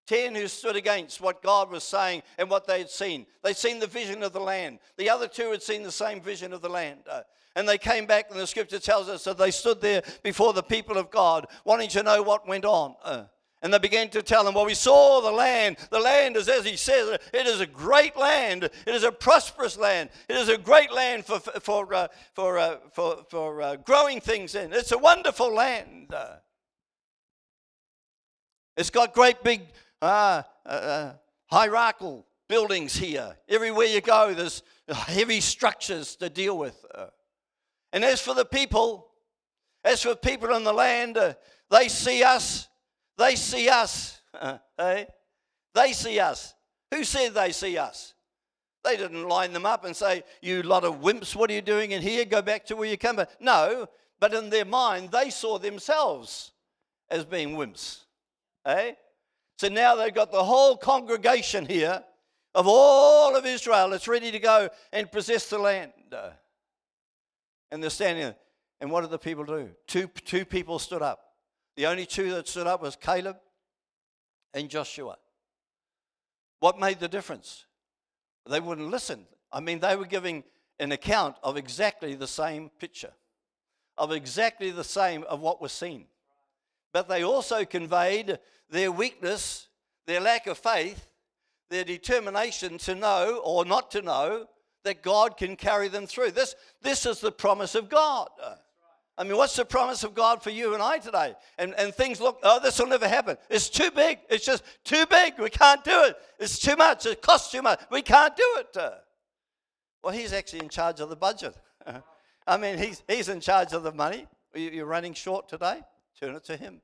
Ten 0.06 0.36
who 0.36 0.48
stood 0.48 0.76
against 0.76 1.22
what 1.22 1.42
God 1.42 1.72
was 1.72 1.84
saying 1.84 2.24
and 2.38 2.50
what 2.50 2.68
they 2.68 2.80
had 2.80 2.89
seen. 2.89 3.26
They'd 3.44 3.56
seen 3.56 3.80
the 3.80 3.88
vision 3.88 4.22
of 4.22 4.34
the 4.34 4.42
land. 4.42 4.80
The 4.98 5.10
other 5.10 5.28
two 5.28 5.52
had 5.52 5.63
seen 5.63 5.84
the 5.84 5.92
same 5.92 6.20
vision 6.20 6.52
of 6.52 6.62
the 6.62 6.70
land. 6.70 7.00
Uh, 7.10 7.22
and 7.56 7.70
they 7.70 7.78
came 7.78 8.06
back, 8.06 8.32
and 8.32 8.39
the 8.39 8.48
scripture 8.48 8.80
tells 8.80 9.08
us 9.08 9.24
that 9.24 9.38
they 9.38 9.52
stood 9.52 9.80
there 9.80 10.02
before 10.24 10.54
the 10.54 10.63
people 10.63 10.98
of 10.98 11.12
God, 11.12 11.46
wanting 11.63 11.89
to 11.89 12.04
know 12.04 12.22
what 12.22 12.48
went 12.48 12.66
on. 12.66 12.96
Uh, 13.04 13.26
and 13.63 13.74
they 13.74 13.80
began 13.80 14.10
to 14.10 14.22
tell 14.22 14.44
them, 14.44 14.56
Well, 14.56 14.66
we 14.66 14.74
saw 14.74 15.22
the 15.22 15.32
land. 15.32 15.78
The 15.89 16.00
land 16.00 16.36
is, 16.36 16.50
as 16.50 16.66
he 16.66 16.76
says, 16.76 17.18
it 17.34 17.48
is 17.48 17.62
a 17.62 17.66
great 17.66 18.18
land. 18.18 18.66
It 18.66 18.94
is 18.94 19.04
a 19.04 19.12
prosperous 19.12 19.78
land. 19.78 20.10
It 20.28 20.36
is 20.36 20.50
a 20.50 20.58
great 20.58 20.92
land 20.92 21.26
for, 21.26 21.39
for, 21.39 21.94
uh, 21.94 22.08
for, 22.34 22.60
uh, 22.60 22.78
for, 22.92 23.24
for 23.30 23.62
uh, 23.62 23.76
growing 23.78 24.20
things 24.20 24.54
in. 24.56 24.74
It's 24.74 24.92
a 24.92 24.98
wonderful 24.98 25.54
land. 25.54 26.13
Uh. 26.13 26.36
it's 28.76 28.89
got 28.89 29.13
great 29.13 29.42
big 29.44 29.62
uh, 30.04 30.44
uh, 30.66 31.13
hierarchical 31.48 32.26
buildings 32.50 32.96
here. 32.96 33.38
Everywhere 33.48 33.88
you 33.88 34.02
go, 34.02 34.34
there's 34.34 34.63
heavy 34.88 35.39
structures 35.39 36.16
to 36.18 36.30
deal 36.30 36.58
with. 36.58 36.84
Uh, 36.94 37.08
and 37.92 38.04
as 38.04 38.20
for 38.22 38.34
the 38.34 38.46
people, 38.46 39.08
as 39.84 40.02
for 40.02 40.16
people 40.16 40.54
in 40.56 40.63
the 40.63 40.74
land, 40.74 41.18
uh, 41.18 41.34
they 41.70 41.88
see 41.88 42.24
us. 42.24 42.68
They 43.18 43.36
see 43.36 43.70
us. 43.70 44.22
hey? 44.78 45.08
They 45.74 45.94
see 45.94 46.20
us. 46.20 46.54
Who 46.92 47.04
said 47.04 47.34
they 47.34 47.52
see 47.52 47.78
us? 47.78 48.13
They 48.84 48.98
didn't 48.98 49.28
line 49.28 49.54
them 49.54 49.66
up 49.66 49.86
and 49.86 49.96
say, 49.96 50.24
You 50.42 50.62
lot 50.63 50.84
of 50.84 51.02
wimps, 51.02 51.36
what 51.36 51.50
are 51.50 51.54
you 51.54 51.62
doing 51.62 51.92
in 51.92 52.02
here? 52.02 52.26
Go 52.26 52.42
back 52.42 52.66
to 52.66 52.76
where 52.76 52.89
you 52.89 52.98
come 52.98 53.16
from. 53.16 53.28
No, 53.39 53.88
but 54.20 54.34
in 54.34 54.50
their 54.50 54.66
mind, 54.66 55.12
they 55.12 55.30
saw 55.30 55.58
themselves 55.58 56.52
as 57.10 57.24
being 57.24 57.56
wimps. 57.56 58.02
Eh? 58.66 58.94
So 59.58 59.68
now 59.70 59.96
they've 59.96 60.13
got 60.13 60.32
the 60.32 60.44
whole 60.44 60.78
congregation 60.78 61.66
here 61.66 62.04
of 62.56 62.68
all 62.68 63.36
of 63.36 63.46
Israel 63.46 63.89
that's 63.89 64.08
ready 64.08 64.32
to 64.32 64.39
go 64.39 64.70
and 64.92 65.12
possess 65.12 65.50
the 65.50 65.58
land. 65.58 65.92
And 67.72 67.82
they're 67.82 67.89
standing 67.89 68.24
there. 68.24 68.36
And 68.82 68.92
what 68.92 69.02
did 69.02 69.12
the 69.12 69.20
people 69.20 69.46
do? 69.46 69.70
Two, 69.88 70.08
two 70.08 70.46
people 70.46 70.78
stood 70.80 71.02
up. 71.02 71.20
The 71.76 71.88
only 71.88 72.06
two 72.06 72.32
that 72.32 72.48
stood 72.48 72.68
up 72.68 72.82
was 72.82 72.96
Caleb 72.96 73.38
and 74.54 74.70
Joshua. 74.70 75.18
What 76.60 76.80
made 76.80 77.00
the 77.00 77.08
difference? 77.08 77.66
They 78.48 78.60
wouldn't 78.60 78.92
listen. 78.92 79.26
I 79.52 79.60
mean, 79.60 79.80
they 79.80 79.96
were 79.96 80.06
giving 80.06 80.44
an 80.80 80.92
account 80.92 81.36
of 81.44 81.58
exactly 81.58 82.16
the 82.16 82.28
same 82.28 82.70
picture, 82.80 83.13
of 83.98 84.12
exactly 84.12 84.72
the 84.72 84.84
same 84.84 85.24
of 85.24 85.39
what 85.39 85.62
was 85.62 85.72
seen. 85.72 86.06
But 86.92 87.08
they 87.08 87.24
also 87.24 87.66
conveyed 87.66 88.38
their 88.74 88.92
weakness, 88.92 89.68
their 90.08 90.20
lack 90.20 90.48
of 90.48 90.58
faith, 90.58 91.08
their 91.70 91.84
determination 91.84 92.78
to 92.80 92.96
know 92.96 93.42
or 93.46 93.66
not 93.66 93.92
to 93.92 94.02
know 94.02 94.48
that 94.84 95.04
God 95.04 95.38
can 95.38 95.56
carry 95.56 95.88
them 95.88 96.08
through. 96.08 96.32
This, 96.32 96.56
this 96.82 97.06
is 97.06 97.22
the 97.22 97.32
promise 97.32 97.76
of 97.76 97.88
God. 97.88 98.30
I 99.16 99.24
mean, 99.24 99.38
what's 99.38 99.56
the 99.56 99.64
promise 99.64 100.04
of 100.04 100.16
God 100.16 100.42
for 100.42 100.50
you 100.50 100.74
and 100.74 100.82
I 100.82 100.98
today? 100.98 101.36
And, 101.60 101.76
and 101.78 101.94
things 101.94 102.20
look, 102.20 102.40
oh, 102.42 102.60
this 102.60 102.80
will 102.80 102.88
never 102.88 103.08
happen. 103.08 103.38
It's 103.48 103.70
too 103.70 103.92
big. 103.92 104.18
It's 104.28 104.46
just 104.46 104.64
too 104.84 105.06
big. 105.06 105.38
We 105.38 105.52
can't 105.52 105.84
do 105.84 106.06
it. 106.06 106.16
It's 106.40 106.58
too 106.58 106.76
much. 106.76 107.06
It 107.06 107.22
costs 107.22 107.52
too 107.52 107.62
much. 107.62 107.80
We 107.92 108.02
can't 108.02 108.36
do 108.36 108.58
it. 108.58 108.78
Well, 110.04 110.14
he's 110.14 110.34
actually 110.34 110.60
in 110.60 110.70
charge 110.70 111.00
of 111.00 111.10
the 111.10 111.16
budget. 111.16 111.56
I 112.48 112.58
mean, 112.58 112.80
he's, 112.80 113.04
he's 113.08 113.30
in 113.30 113.40
charge 113.40 113.72
of 113.72 113.84
the 113.84 113.94
money. 113.94 114.26
You're 114.56 114.88
running 114.88 115.14
short 115.14 115.48
today? 115.48 115.82
Turn 116.20 116.36
it 116.36 116.44
to 116.46 116.58
him. 116.58 116.82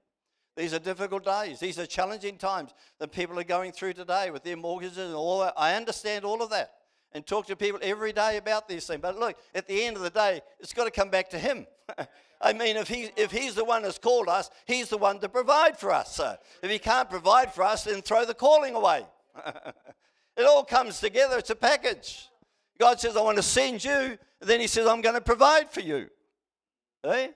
These 0.60 0.74
are 0.74 0.80
difficult 0.80 1.24
days. 1.24 1.62
These 1.62 1.80
are 1.80 1.86
challenging 1.86 2.38
times 2.38 2.74
that 3.00 3.14
people 3.14 3.40
are 3.40 3.46
going 3.46 3.72
through 3.72 3.94
today 3.94 4.30
with 4.30 4.44
their 4.44 4.58
mortgages 4.58 4.98
and 4.98 5.16
all 5.16 5.40
that. 5.40 5.54
I 5.56 5.76
understand 5.76 6.26
all 6.26 6.44
of 6.44 6.50
that 6.50 6.74
and 7.14 7.26
talk 7.26 7.48
to 7.48 7.56
people 7.56 7.80
every 7.82 8.12
day 8.12 8.36
about 8.36 8.68
these 8.68 8.86
things. 8.86 9.00
But 9.02 9.18
look, 9.18 9.38
at 9.56 9.70
the 9.70 9.86
end 9.86 9.96
of 9.96 10.04
the 10.04 10.10
day, 10.10 10.42
it's 10.60 10.74
got 10.74 10.84
to 10.84 10.92
come 10.92 11.10
back 11.10 11.30
to 11.30 11.40
Him. 11.40 11.66
I 12.42 12.52
mean, 12.52 12.76
if, 12.76 12.90
he, 12.90 13.10
if 13.16 13.32
He's 13.32 13.56
the 13.56 13.64
one 13.64 13.84
that's 13.84 13.98
called 13.98 14.28
us, 14.28 14.50
He's 14.66 14.90
the 14.90 14.98
one 14.98 15.20
to 15.22 15.30
provide 15.30 15.80
for 15.80 15.94
us. 15.94 16.20
if 16.62 16.70
He 16.70 16.78
can't 16.78 17.10
provide 17.10 17.54
for 17.54 17.64
us, 17.64 17.86
then 17.86 18.02
throw 18.02 18.26
the 18.26 18.34
calling 18.34 18.76
away. 18.76 19.06
it 19.48 20.44
all 20.44 20.66
comes 20.66 21.00
together, 21.00 21.38
it's 21.38 21.52
a 21.52 21.56
package. 21.56 22.28
God 22.78 23.00
says, 23.00 23.16
I 23.16 23.22
want 23.22 23.38
to 23.38 23.44
send 23.44 23.82
you. 23.82 24.18
Then 24.42 24.60
He 24.60 24.68
says, 24.68 24.88
I'm 24.88 25.00
going 25.00 25.16
to 25.16 25.22
provide 25.22 25.72
for 25.72 25.80
you. 25.80 26.10
Eh? 27.06 27.30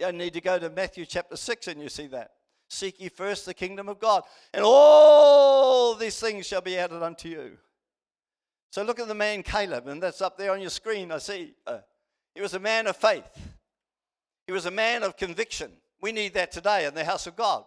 You 0.00 0.10
need 0.10 0.32
to 0.32 0.40
go 0.40 0.58
to 0.58 0.68
Matthew 0.68 1.06
chapter 1.06 1.36
6 1.36 1.68
and 1.68 1.80
you 1.80 1.88
see 1.88 2.08
that. 2.08 2.32
Seek 2.68 3.00
ye 3.00 3.08
first 3.08 3.46
the 3.46 3.54
kingdom 3.54 3.88
of 3.88 3.98
God, 3.98 4.24
and 4.52 4.64
all 4.64 5.94
these 5.94 6.18
things 6.18 6.46
shall 6.46 6.60
be 6.60 6.76
added 6.76 7.02
unto 7.02 7.28
you. 7.28 7.58
So 8.70 8.82
look 8.82 8.98
at 8.98 9.08
the 9.08 9.14
man 9.14 9.42
Caleb, 9.42 9.86
and 9.86 10.02
that's 10.02 10.20
up 10.20 10.36
there 10.36 10.52
on 10.52 10.60
your 10.60 10.70
screen. 10.70 11.12
I 11.12 11.18
see. 11.18 11.54
Uh, 11.66 11.78
he 12.34 12.40
was 12.40 12.54
a 12.54 12.58
man 12.58 12.86
of 12.86 12.96
faith, 12.96 13.30
he 14.46 14.52
was 14.52 14.66
a 14.66 14.70
man 14.70 15.02
of 15.02 15.16
conviction. 15.16 15.72
We 16.02 16.12
need 16.12 16.34
that 16.34 16.52
today 16.52 16.84
in 16.86 16.94
the 16.94 17.04
house 17.04 17.26
of 17.26 17.36
God. 17.36 17.64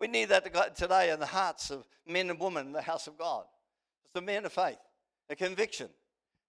We 0.00 0.08
need 0.08 0.26
that 0.26 0.74
today 0.76 1.10
in 1.10 1.20
the 1.20 1.26
hearts 1.26 1.70
of 1.70 1.86
men 2.06 2.30
and 2.30 2.38
women 2.38 2.66
in 2.66 2.72
the 2.72 2.82
house 2.82 3.06
of 3.06 3.16
God. 3.16 3.44
It's 4.04 4.16
a 4.16 4.20
man 4.20 4.44
of 4.44 4.52
faith, 4.52 4.78
a 5.30 5.36
conviction. 5.36 5.88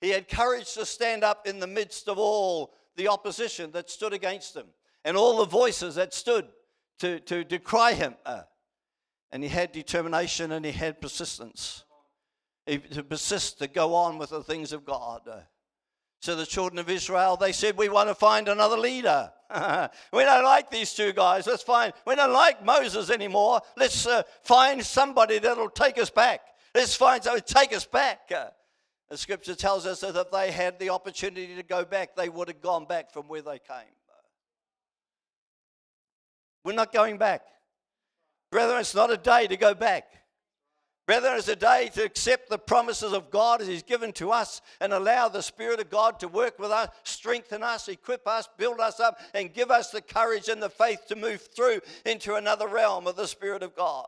He 0.01 0.09
had 0.09 0.27
courage 0.27 0.73
to 0.73 0.85
stand 0.85 1.23
up 1.23 1.47
in 1.47 1.59
the 1.59 1.67
midst 1.67 2.07
of 2.07 2.17
all 2.17 2.73
the 2.95 3.07
opposition 3.07 3.71
that 3.71 3.89
stood 3.89 4.13
against 4.13 4.55
him 4.55 4.67
and 5.03 5.17
all 5.17 5.37
the 5.37 5.45
voices 5.45 5.95
that 5.95 6.13
stood 6.13 6.47
to, 6.99 7.19
to 7.21 7.43
decry 7.43 7.93
him. 7.93 8.15
Uh, 8.25 8.41
and 9.31 9.43
he 9.43 9.49
had 9.49 9.71
determination 9.71 10.51
and 10.51 10.65
he 10.65 10.71
had 10.71 11.01
persistence. 11.01 11.83
He, 12.65 12.77
to 12.77 13.03
persist, 13.03 13.59
to 13.59 13.67
go 13.67 13.93
on 13.95 14.17
with 14.17 14.29
the 14.29 14.43
things 14.43 14.73
of 14.73 14.85
God. 14.85 15.21
Uh, 15.29 15.39
so 16.21 16.35
the 16.35 16.45
children 16.45 16.79
of 16.79 16.89
Israel, 16.89 17.37
they 17.37 17.51
said, 17.51 17.77
We 17.77 17.89
want 17.89 18.09
to 18.09 18.15
find 18.15 18.47
another 18.47 18.77
leader. 18.77 19.31
we 20.13 20.23
don't 20.23 20.43
like 20.43 20.69
these 20.69 20.93
two 20.93 21.13
guys. 21.13 21.47
Let's 21.47 21.63
find, 21.63 21.93
we 22.05 22.15
don't 22.15 22.33
like 22.33 22.63
Moses 22.63 23.09
anymore. 23.09 23.61
Let's 23.77 24.05
uh, 24.05 24.23
find 24.43 24.85
somebody 24.85 25.39
that'll 25.39 25.69
take 25.69 25.97
us 25.97 26.09
back. 26.09 26.41
Let's 26.75 26.95
find 26.95 27.23
somebody 27.23 27.43
take 27.47 27.73
us 27.73 27.85
back. 27.85 28.31
Uh, 28.35 28.47
the 29.09 29.17
scripture 29.17 29.55
tells 29.55 29.87
us 29.87 30.01
that 30.01 30.15
if 30.15 30.29
they 30.29 30.51
had 30.51 30.77
the 30.77 30.89
opportunity 30.89 31.55
to 31.55 31.63
go 31.63 31.83
back, 31.83 32.15
they 32.15 32.29
would 32.29 32.47
have 32.47 32.61
gone 32.61 32.85
back 32.85 33.11
from 33.11 33.27
where 33.27 33.41
they 33.41 33.57
came. 33.57 33.95
We're 36.63 36.73
not 36.73 36.93
going 36.93 37.17
back. 37.17 37.41
Brethren, 38.51 38.79
it's 38.79 38.95
not 38.95 39.11
a 39.11 39.17
day 39.17 39.47
to 39.47 39.57
go 39.57 39.73
back. 39.73 40.05
Brethren, 41.05 41.37
it's 41.37 41.47
a 41.47 41.55
day 41.55 41.89
to 41.95 42.03
accept 42.03 42.49
the 42.49 42.59
promises 42.59 43.13
of 43.13 43.31
God 43.31 43.61
as 43.61 43.67
He's 43.67 43.81
given 43.81 44.11
to 44.13 44.31
us 44.31 44.61
and 44.79 44.93
allow 44.93 45.27
the 45.27 45.41
Spirit 45.41 45.79
of 45.79 45.89
God 45.89 46.19
to 46.19 46.27
work 46.27 46.59
with 46.59 46.69
us, 46.69 46.89
strengthen 47.03 47.63
us, 47.63 47.87
equip 47.87 48.27
us, 48.27 48.47
build 48.57 48.79
us 48.79 48.99
up, 48.99 49.19
and 49.33 49.51
give 49.51 49.71
us 49.71 49.89
the 49.89 50.01
courage 50.01 50.49
and 50.49 50.61
the 50.61 50.69
faith 50.69 51.07
to 51.07 51.15
move 51.15 51.41
through 51.55 51.81
into 52.05 52.35
another 52.35 52.67
realm 52.67 53.07
of 53.07 53.15
the 53.15 53.27
Spirit 53.27 53.63
of 53.63 53.75
God. 53.75 54.07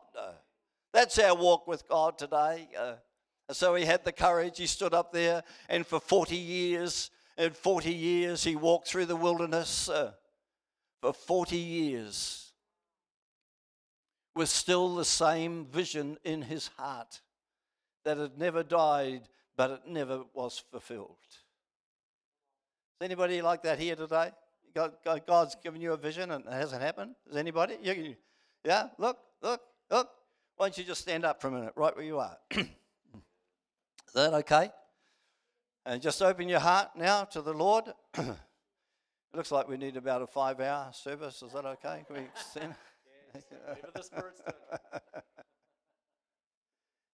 That's 0.92 1.18
our 1.18 1.34
walk 1.34 1.66
with 1.66 1.88
God 1.88 2.18
today. 2.18 2.68
So 3.50 3.74
he 3.74 3.84
had 3.84 4.04
the 4.04 4.12
courage, 4.12 4.58
he 4.58 4.66
stood 4.66 4.94
up 4.94 5.12
there, 5.12 5.42
and 5.68 5.84
for 5.84 5.98
40 5.98 6.36
years, 6.36 7.10
and 7.36 7.56
40 7.56 7.92
years, 7.92 8.44
he 8.44 8.56
walked 8.56 8.88
through 8.88 9.06
the 9.06 9.16
wilderness. 9.16 9.88
Uh, 9.88 10.12
for 11.02 11.12
40 11.12 11.56
years 11.56 12.52
with 14.34 14.48
still 14.48 14.94
the 14.94 15.04
same 15.04 15.66
vision 15.66 16.16
in 16.24 16.42
his 16.42 16.70
heart 16.78 17.20
that 18.04 18.16
had 18.16 18.38
never 18.38 18.62
died, 18.62 19.22
but 19.56 19.70
it 19.70 19.80
never 19.86 20.22
was 20.32 20.62
fulfilled. 20.70 21.16
Is 21.28 23.04
anybody 23.04 23.42
like 23.42 23.62
that 23.64 23.78
here 23.78 23.96
today? 23.96 24.30
God, 24.74 24.92
God, 25.04 25.26
God's 25.26 25.56
given 25.62 25.80
you 25.80 25.92
a 25.92 25.96
vision 25.96 26.30
and 26.30 26.46
it 26.46 26.52
hasn't 26.52 26.80
happened? 26.80 27.14
Is 27.28 27.36
anybody? 27.36 27.74
Yeah, 28.64 28.88
look, 28.96 29.18
look, 29.42 29.60
look. 29.90 30.08
Why 30.56 30.66
don't 30.66 30.78
you 30.78 30.84
just 30.84 31.02
stand 31.02 31.24
up 31.24 31.42
for 31.42 31.48
a 31.48 31.50
minute, 31.50 31.72
right 31.74 31.94
where 31.94 32.04
you 32.04 32.20
are? 32.20 32.38
Is 32.52 32.66
that 34.14 34.32
okay? 34.34 34.70
And 35.84 36.00
just 36.00 36.22
open 36.22 36.48
your 36.48 36.60
heart 36.60 36.90
now 36.94 37.24
to 37.24 37.42
the 37.42 37.52
Lord. 37.52 37.92
it 39.32 39.36
looks 39.36 39.50
like 39.50 39.66
we 39.68 39.76
need 39.78 39.96
about 39.96 40.20
a 40.20 40.26
five 40.26 40.60
hour 40.60 40.90
service. 40.92 41.42
Is 41.42 41.52
that 41.52 41.64
okay? 41.64 42.04
Can 42.06 42.16
we 42.16 42.22
extend? 42.34 42.74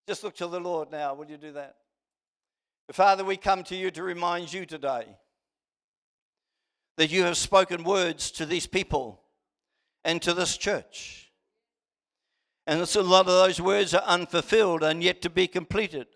Just 0.08 0.24
look 0.24 0.34
to 0.36 0.48
the 0.48 0.58
Lord 0.58 0.90
now. 0.90 1.14
Will 1.14 1.26
you 1.26 1.36
do 1.36 1.52
that? 1.52 1.76
Father, 2.92 3.24
we 3.24 3.36
come 3.36 3.62
to 3.64 3.76
you 3.76 3.90
to 3.90 4.02
remind 4.02 4.52
you 4.52 4.64
today 4.64 5.06
that 6.96 7.10
you 7.10 7.22
have 7.22 7.36
spoken 7.36 7.84
words 7.84 8.30
to 8.32 8.46
these 8.46 8.66
people 8.66 9.20
and 10.04 10.20
to 10.22 10.32
this 10.34 10.56
church. 10.56 11.30
And 12.66 12.80
it's 12.80 12.96
a 12.96 13.02
lot 13.02 13.20
of 13.20 13.32
those 13.32 13.60
words 13.60 13.94
are 13.94 14.02
unfulfilled 14.04 14.82
and 14.82 15.02
yet 15.02 15.22
to 15.22 15.30
be 15.30 15.46
completed. 15.46 16.06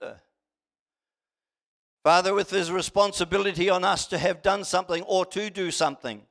Father, 2.04 2.34
with 2.34 2.50
this 2.50 2.68
responsibility 2.68 3.70
on 3.70 3.84
us 3.84 4.06
to 4.08 4.18
have 4.18 4.42
done 4.42 4.64
something 4.64 5.02
or 5.04 5.24
to 5.26 5.50
do 5.50 5.70
something, 5.70 6.22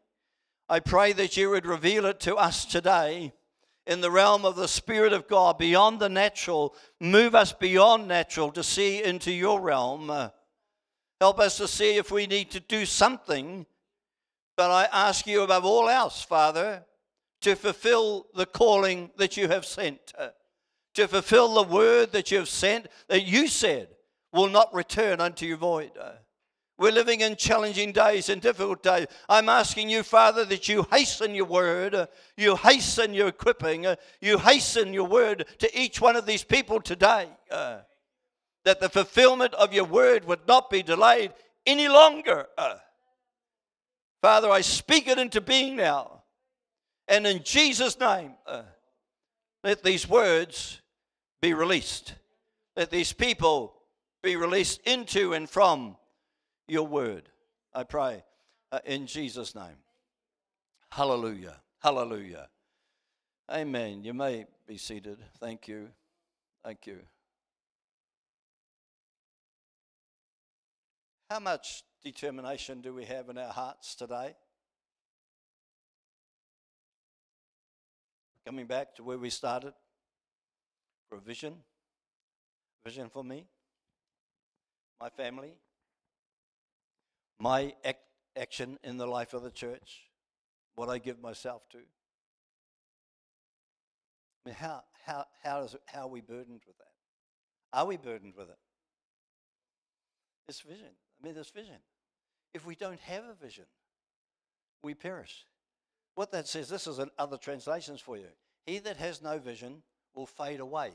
I 0.67 0.81
pray 0.81 1.13
that 1.13 1.37
you 1.37 1.49
would 1.49 1.65
reveal 1.65 2.05
it 2.05 2.19
to 2.21 2.35
us 2.35 2.65
today 2.65 3.33
in 3.87 4.01
the 4.01 4.11
realm 4.11 4.45
of 4.45 4.57
the 4.57 4.67
Spirit 4.67 5.13
of 5.13 5.27
God, 5.27 5.57
beyond 5.57 5.99
the 5.99 6.09
natural. 6.09 6.75
Move 6.99 7.35
us 7.35 7.53
beyond 7.53 8.07
natural 8.07 8.51
to 8.51 8.63
see 8.63 9.01
into 9.01 9.31
your 9.31 9.61
realm. 9.61 10.11
Help 11.19 11.39
us 11.39 11.57
to 11.57 11.67
see 11.67 11.95
if 11.95 12.11
we 12.11 12.27
need 12.27 12.51
to 12.51 12.59
do 12.59 12.85
something. 12.85 13.65
But 14.57 14.71
I 14.71 14.87
ask 14.91 15.25
you 15.25 15.41
above 15.41 15.65
all 15.65 15.87
else, 15.89 16.21
Father, 16.21 16.83
to 17.41 17.55
fulfill 17.55 18.27
the 18.35 18.45
calling 18.45 19.09
that 19.17 19.37
you 19.37 19.47
have 19.47 19.65
sent, 19.65 20.13
to 20.95 21.07
fulfill 21.07 21.53
the 21.53 21.63
word 21.63 22.11
that 22.11 22.29
you 22.29 22.37
have 22.39 22.49
sent, 22.49 22.87
that 23.07 23.23
you 23.23 23.47
said 23.47 23.87
will 24.33 24.49
not 24.49 24.73
return 24.73 25.19
unto 25.19 25.45
you 25.45 25.57
void. 25.57 25.91
We're 26.77 26.91
living 26.91 27.21
in 27.21 27.35
challenging 27.35 27.91
days 27.91 28.27
and 28.29 28.41
difficult 28.41 28.81
days. 28.81 29.05
I'm 29.29 29.49
asking 29.49 29.89
you, 29.89 30.01
Father, 30.01 30.45
that 30.45 30.67
you 30.67 30.87
hasten 30.91 31.35
your 31.35 31.45
word, 31.45 32.07
you 32.37 32.55
hasten 32.55 33.13
your 33.13 33.27
equipping, 33.27 33.85
you 34.19 34.39
hasten 34.39 34.91
your 34.91 35.07
word 35.07 35.45
to 35.59 35.79
each 35.79 36.01
one 36.01 36.15
of 36.15 36.25
these 36.25 36.43
people 36.43 36.81
today. 36.81 37.27
Uh, 37.51 37.81
that 38.63 38.79
the 38.79 38.89
fulfillment 38.89 39.53
of 39.55 39.73
your 39.73 39.85
word 39.85 40.25
would 40.25 40.47
not 40.47 40.69
be 40.69 40.83
delayed 40.83 41.33
any 41.65 41.87
longer. 41.87 42.47
Uh, 42.57 42.75
Father, 44.21 44.49
I 44.49 44.61
speak 44.61 45.07
it 45.07 45.17
into 45.17 45.41
being 45.41 45.75
now. 45.75 46.23
And 47.07 47.25
in 47.25 47.43
Jesus' 47.43 47.99
name, 47.99 48.33
uh, 48.45 48.63
let 49.63 49.83
these 49.83 50.07
words 50.07 50.81
be 51.41 51.53
released. 51.53 52.15
Let 52.75 52.91
these 52.91 53.13
people 53.13 53.80
be 54.21 54.35
released 54.35 54.81
into 54.85 55.33
and 55.33 55.49
from 55.49 55.97
your 56.67 56.87
word. 56.87 57.29
I 57.73 57.83
pray 57.83 58.23
uh, 58.71 58.79
in 58.85 59.07
Jesus' 59.07 59.55
name. 59.55 59.77
Hallelujah. 60.91 61.57
Hallelujah. 61.79 62.49
Amen. 63.49 64.03
You 64.03 64.13
may 64.13 64.45
be 64.67 64.77
seated. 64.77 65.17
Thank 65.39 65.67
you. 65.67 65.89
Thank 66.63 66.85
you. 66.85 66.99
How 71.29 71.39
much 71.39 71.83
determination 72.03 72.81
do 72.81 72.93
we 72.93 73.05
have 73.05 73.29
in 73.29 73.37
our 73.37 73.51
hearts 73.51 73.95
today? 73.95 74.35
Coming 78.45 78.65
back 78.65 78.95
to 78.95 79.03
where 79.03 79.17
we 79.17 79.29
started 79.29 79.73
for 81.09 81.17
a 81.17 81.21
vision, 81.21 81.55
vision 82.83 83.09
for 83.09 83.23
me, 83.23 83.45
my 85.01 85.09
family, 85.09 85.53
my 87.39 87.73
act, 87.83 88.01
action 88.37 88.77
in 88.83 88.97
the 88.97 89.07
life 89.07 89.33
of 89.33 89.41
the 89.41 89.49
church, 89.49 90.03
what 90.75 90.89
I 90.89 90.99
give 90.99 91.19
myself 91.19 91.67
to. 91.71 91.79
I 94.45 94.49
mean, 94.49 94.55
how, 94.55 94.83
how, 95.05 95.25
how, 95.43 95.63
is 95.63 95.75
how 95.85 96.01
are 96.01 96.07
we 96.07 96.21
burdened 96.21 96.61
with 96.67 96.77
that? 96.77 96.93
Are 97.73 97.85
we 97.85 97.97
burdened 97.97 98.33
with 98.37 98.49
it? 98.49 98.57
This 100.47 100.61
vision. 100.61 100.89
I 101.21 101.25
mean, 101.25 101.35
this 101.35 101.49
vision. 101.49 101.77
If 102.53 102.65
we 102.65 102.75
don't 102.75 102.99
have 102.99 103.23
a 103.23 103.33
vision, 103.33 103.65
we 104.83 104.93
perish. 104.93 105.45
What 106.15 106.31
that 106.31 106.47
says, 106.47 106.69
this 106.69 106.87
is 106.87 106.99
in 106.99 107.09
other 107.17 107.37
translations 107.37 108.01
for 108.01 108.17
you. 108.17 108.27
He 108.65 108.79
that 108.79 108.97
has 108.97 109.21
no 109.21 109.39
vision 109.39 109.81
will 110.13 110.25
fade 110.25 110.59
away. 110.59 110.91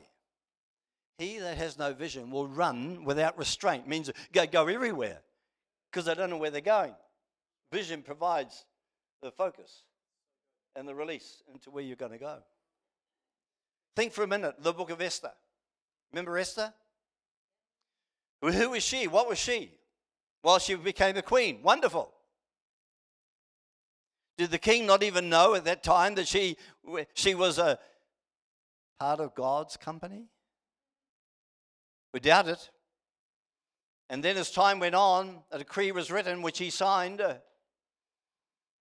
He 1.17 1.39
that 1.39 1.57
has 1.57 1.79
no 1.79 1.93
vision 1.93 2.29
will 2.29 2.47
run 2.47 3.03
without 3.03 3.37
restraint. 3.37 3.87
Means 3.87 4.11
go, 4.33 4.45
go 4.45 4.67
everywhere 4.67 5.21
because 5.91 6.05
they 6.05 6.13
don't 6.13 6.29
know 6.29 6.37
where 6.37 6.51
they're 6.51 6.61
going. 6.61 6.93
Vision 7.71 8.03
provides 8.03 8.65
the 9.21 9.31
focus 9.31 9.83
and 10.75 10.87
the 10.87 10.93
release 10.93 11.41
into 11.51 11.71
where 11.71 11.83
you're 11.83 11.95
going 11.95 12.11
to 12.11 12.17
go. 12.19 12.37
Think 13.95 14.13
for 14.13 14.23
a 14.23 14.27
minute 14.27 14.55
the 14.59 14.73
book 14.73 14.91
of 14.91 15.01
Esther. 15.01 15.31
Remember 16.11 16.37
Esther? 16.37 16.71
Who 18.41 18.69
was 18.69 18.83
she? 18.83 19.07
What 19.07 19.27
was 19.27 19.39
she? 19.39 19.71
Well, 20.43 20.59
she 20.59 20.75
became 20.75 21.17
a 21.17 21.23
queen. 21.23 21.59
Wonderful. 21.63 22.13
Did 24.37 24.51
the 24.51 24.59
king 24.59 24.85
not 24.85 25.01
even 25.01 25.29
know 25.29 25.55
at 25.55 25.65
that 25.65 25.81
time 25.81 26.13
that 26.15 26.27
she, 26.27 26.57
she 27.15 27.33
was 27.33 27.57
a 27.57 27.79
part 28.99 29.19
of 29.19 29.33
God's 29.33 29.77
company? 29.77 30.27
We 32.17 32.21
doubt 32.21 32.47
it. 32.47 32.71
And 34.09 34.23
then, 34.23 34.37
as 34.37 34.49
time 34.49 34.79
went 34.79 34.95
on, 34.95 35.43
a 35.51 35.59
decree 35.59 35.91
was 35.91 36.09
written, 36.09 36.41
which 36.41 36.57
he 36.57 36.71
signed, 36.71 37.21
uh, 37.21 37.35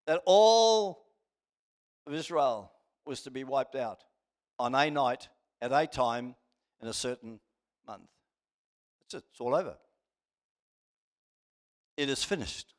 that 0.07 0.23
all 0.25 1.05
of 2.07 2.15
Israel 2.15 2.73
was 3.05 3.21
to 3.25 3.31
be 3.31 3.45
wiped 3.45 3.75
out 3.75 4.05
on 4.59 4.75
a 4.75 4.91
night, 4.91 5.29
at 5.61 5.71
a 5.71 5.87
time, 5.87 6.35
in 6.81 6.89
a 6.89 6.95
certain 6.95 7.39
month. 7.87 8.09
That's 9.01 9.23
it, 9.23 9.29
it's 9.31 9.41
all 9.43 9.55
over. 9.55 9.77
It 11.99 12.09
is 12.09 12.25
finished. 12.25 12.73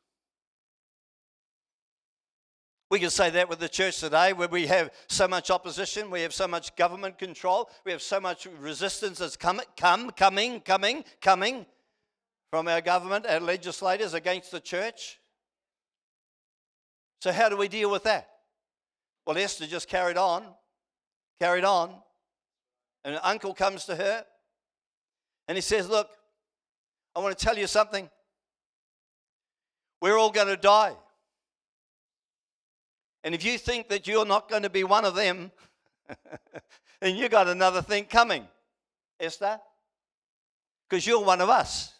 We 2.90 2.98
can 2.98 3.10
say 3.10 3.28
that 3.30 3.48
with 3.50 3.58
the 3.58 3.68
church 3.68 4.00
today, 4.00 4.32
where 4.32 4.48
we 4.48 4.66
have 4.66 4.90
so 5.08 5.28
much 5.28 5.50
opposition, 5.50 6.10
we 6.10 6.22
have 6.22 6.32
so 6.32 6.48
much 6.48 6.74
government 6.74 7.18
control, 7.18 7.68
we 7.84 7.92
have 7.92 8.00
so 8.00 8.18
much 8.18 8.46
resistance 8.60 9.18
that's 9.18 9.36
come, 9.36 9.60
come, 9.76 10.10
coming, 10.10 10.60
coming, 10.60 11.04
coming 11.20 11.66
from 12.50 12.66
our 12.66 12.80
government, 12.80 13.26
our 13.26 13.40
legislators 13.40 14.14
against 14.14 14.50
the 14.50 14.60
church. 14.60 15.20
So, 17.20 17.30
how 17.30 17.50
do 17.50 17.56
we 17.56 17.68
deal 17.68 17.90
with 17.90 18.04
that? 18.04 18.28
Well, 19.26 19.36
Esther 19.36 19.66
just 19.66 19.88
carried 19.88 20.16
on, 20.16 20.44
carried 21.38 21.64
on, 21.64 21.94
and 23.04 23.16
an 23.16 23.20
uncle 23.22 23.52
comes 23.52 23.84
to 23.86 23.96
her 23.96 24.24
and 25.46 25.56
he 25.56 25.62
says, 25.62 25.88
Look, 25.88 26.08
I 27.14 27.20
want 27.20 27.36
to 27.36 27.44
tell 27.44 27.58
you 27.58 27.66
something. 27.66 28.08
We're 30.00 30.16
all 30.16 30.30
going 30.30 30.46
to 30.48 30.56
die. 30.56 30.94
And 33.28 33.34
if 33.34 33.44
you 33.44 33.58
think 33.58 33.90
that 33.90 34.06
you're 34.06 34.24
not 34.24 34.48
going 34.48 34.62
to 34.62 34.70
be 34.70 34.84
one 34.84 35.04
of 35.04 35.14
them, 35.14 35.52
then 37.02 37.14
you 37.14 37.28
got 37.28 37.46
another 37.46 37.82
thing 37.82 38.06
coming, 38.06 38.48
Esther, 39.20 39.60
because 40.88 41.06
you're 41.06 41.22
one 41.22 41.42
of 41.42 41.50
us. 41.50 41.92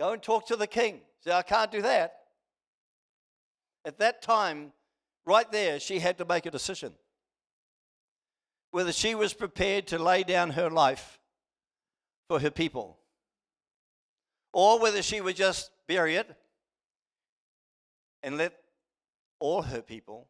Go 0.00 0.14
and 0.14 0.20
talk 0.20 0.48
to 0.48 0.56
the 0.56 0.66
king. 0.66 1.02
Say, 1.20 1.30
I 1.30 1.42
can't 1.42 1.70
do 1.70 1.80
that. 1.82 2.16
At 3.84 3.98
that 3.98 4.20
time, 4.20 4.72
right 5.24 5.48
there, 5.52 5.78
she 5.78 6.00
had 6.00 6.18
to 6.18 6.24
make 6.24 6.44
a 6.44 6.50
decision 6.50 6.94
whether 8.72 8.92
she 8.92 9.14
was 9.14 9.32
prepared 9.32 9.86
to 9.86 9.98
lay 10.02 10.24
down 10.24 10.50
her 10.50 10.70
life 10.70 11.20
for 12.26 12.40
her 12.40 12.50
people 12.50 12.98
or 14.52 14.80
whether 14.80 15.02
she 15.02 15.20
would 15.20 15.36
just 15.36 15.70
bury 15.86 16.16
it 16.16 16.36
and 18.22 18.38
let 18.38 18.52
all 19.38 19.62
her 19.62 19.82
people 19.82 20.28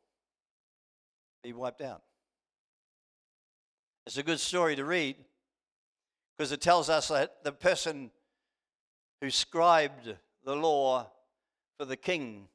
be 1.42 1.52
wiped 1.52 1.82
out. 1.82 2.02
It's 4.06 4.16
a 4.16 4.22
good 4.22 4.40
story 4.40 4.76
to 4.76 4.84
read 4.84 5.16
because 6.36 6.52
it 6.52 6.60
tells 6.60 6.88
us 6.88 7.08
that 7.08 7.44
the 7.44 7.52
person 7.52 8.10
who 9.20 9.30
scribed 9.30 10.16
the 10.44 10.56
law 10.56 11.08
for 11.78 11.84
the 11.84 11.96
king 11.96 12.48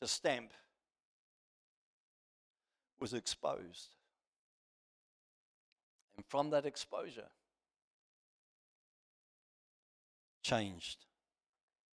to 0.00 0.08
stamp 0.08 0.52
was 3.00 3.14
exposed. 3.14 3.88
And 6.16 6.24
from 6.26 6.50
that 6.50 6.66
exposure, 6.66 7.28
changed 10.42 11.06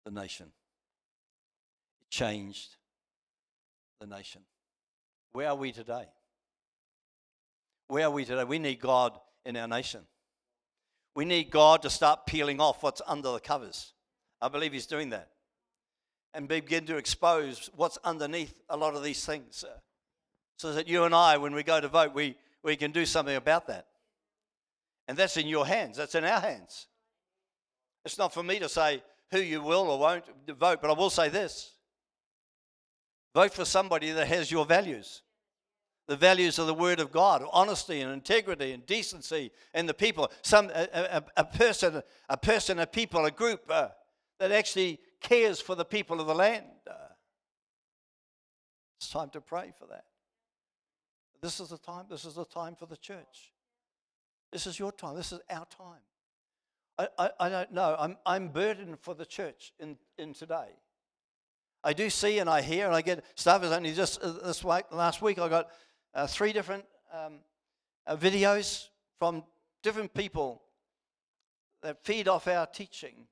the 0.04 0.10
nation. 0.10 0.52
Changed 2.14 2.76
the 4.00 4.06
nation. 4.06 4.42
Where 5.32 5.48
are 5.48 5.56
we 5.56 5.72
today? 5.72 6.04
Where 7.88 8.06
are 8.06 8.10
we 8.12 8.24
today? 8.24 8.44
We 8.44 8.60
need 8.60 8.78
God 8.78 9.18
in 9.44 9.56
our 9.56 9.66
nation. 9.66 10.02
We 11.16 11.24
need 11.24 11.50
God 11.50 11.82
to 11.82 11.90
start 11.90 12.24
peeling 12.24 12.60
off 12.60 12.84
what's 12.84 13.02
under 13.04 13.32
the 13.32 13.40
covers. 13.40 13.94
I 14.40 14.46
believe 14.46 14.72
He's 14.72 14.86
doing 14.86 15.10
that. 15.10 15.30
And 16.32 16.46
begin 16.46 16.86
to 16.86 16.98
expose 16.98 17.68
what's 17.74 17.98
underneath 18.04 18.62
a 18.68 18.76
lot 18.76 18.94
of 18.94 19.02
these 19.02 19.26
things. 19.26 19.64
So 20.58 20.72
that 20.72 20.86
you 20.86 21.02
and 21.02 21.16
I, 21.16 21.36
when 21.38 21.52
we 21.52 21.64
go 21.64 21.80
to 21.80 21.88
vote, 21.88 22.14
we, 22.14 22.36
we 22.62 22.76
can 22.76 22.92
do 22.92 23.06
something 23.06 23.34
about 23.34 23.66
that. 23.66 23.88
And 25.08 25.18
that's 25.18 25.36
in 25.36 25.48
your 25.48 25.66
hands, 25.66 25.96
that's 25.96 26.14
in 26.14 26.22
our 26.22 26.40
hands. 26.40 26.86
It's 28.04 28.18
not 28.18 28.32
for 28.32 28.44
me 28.44 28.60
to 28.60 28.68
say 28.68 29.02
who 29.32 29.40
you 29.40 29.60
will 29.62 29.90
or 29.90 29.98
won't 29.98 30.26
vote, 30.46 30.78
but 30.80 30.90
I 30.90 30.92
will 30.92 31.10
say 31.10 31.28
this 31.28 31.73
vote 33.34 33.52
for 33.52 33.64
somebody 33.64 34.10
that 34.12 34.28
has 34.28 34.50
your 34.50 34.64
values 34.64 35.22
the 36.06 36.16
values 36.16 36.58
of 36.58 36.66
the 36.66 36.74
Word 36.74 37.00
of 37.00 37.10
God, 37.10 37.44
honesty 37.52 38.00
and 38.00 38.12
integrity 38.12 38.72
and 38.72 38.84
decency 38.84 39.50
and 39.72 39.88
the 39.88 39.94
people. 39.94 40.30
Some 40.42 40.70
a, 40.74 40.88
a, 40.92 41.24
a 41.38 41.44
person, 41.44 42.02
a 42.28 42.36
person, 42.36 42.78
a 42.78 42.86
people, 42.86 43.24
a 43.24 43.30
group 43.30 43.62
uh, 43.70 43.88
that 44.38 44.52
actually 44.52 45.00
cares 45.20 45.60
for 45.60 45.74
the 45.74 45.84
people 45.84 46.20
of 46.20 46.26
the 46.26 46.34
land. 46.34 46.66
Uh, 46.88 46.94
it's 48.98 49.08
time 49.08 49.30
to 49.30 49.40
pray 49.40 49.72
for 49.78 49.86
that. 49.86 50.04
This 51.40 51.60
is 51.60 51.68
the 51.68 51.78
time. 51.78 52.06
This 52.10 52.24
is 52.24 52.34
the 52.34 52.44
time 52.44 52.74
for 52.74 52.86
the 52.86 52.96
church. 52.96 53.52
This 54.52 54.66
is 54.66 54.78
your 54.78 54.92
time. 54.92 55.16
This 55.16 55.32
is 55.32 55.40
our 55.50 55.66
time. 55.66 56.00
I, 56.98 57.08
I, 57.18 57.30
I 57.40 57.48
don't 57.48 57.72
know. 57.72 57.96
I'm, 57.98 58.16
I'm 58.24 58.48
burdened 58.48 59.00
for 59.00 59.14
the 59.14 59.26
church 59.26 59.72
in, 59.80 59.96
in 60.16 60.32
today. 60.32 60.68
I 61.84 61.92
do 61.92 62.08
see 62.08 62.38
and 62.38 62.48
I 62.48 62.62
hear 62.62 62.86
and 62.86 62.94
I 62.94 63.02
get 63.02 63.24
stuff. 63.34 63.62
Is 63.62 63.70
only 63.70 63.92
just 63.92 64.22
uh, 64.22 64.32
this 64.44 64.64
week, 64.64 64.84
last 64.90 65.20
week 65.20 65.38
I 65.38 65.48
got 65.48 65.68
uh, 66.14 66.26
three 66.26 66.52
different 66.52 66.84
um, 67.12 67.40
uh, 68.06 68.16
videos 68.16 68.88
from 69.18 69.44
different 69.82 70.14
people 70.14 70.62
that 71.82 72.02
feed 72.02 72.26
off 72.26 72.48
our 72.48 72.66
teaching 72.66 73.26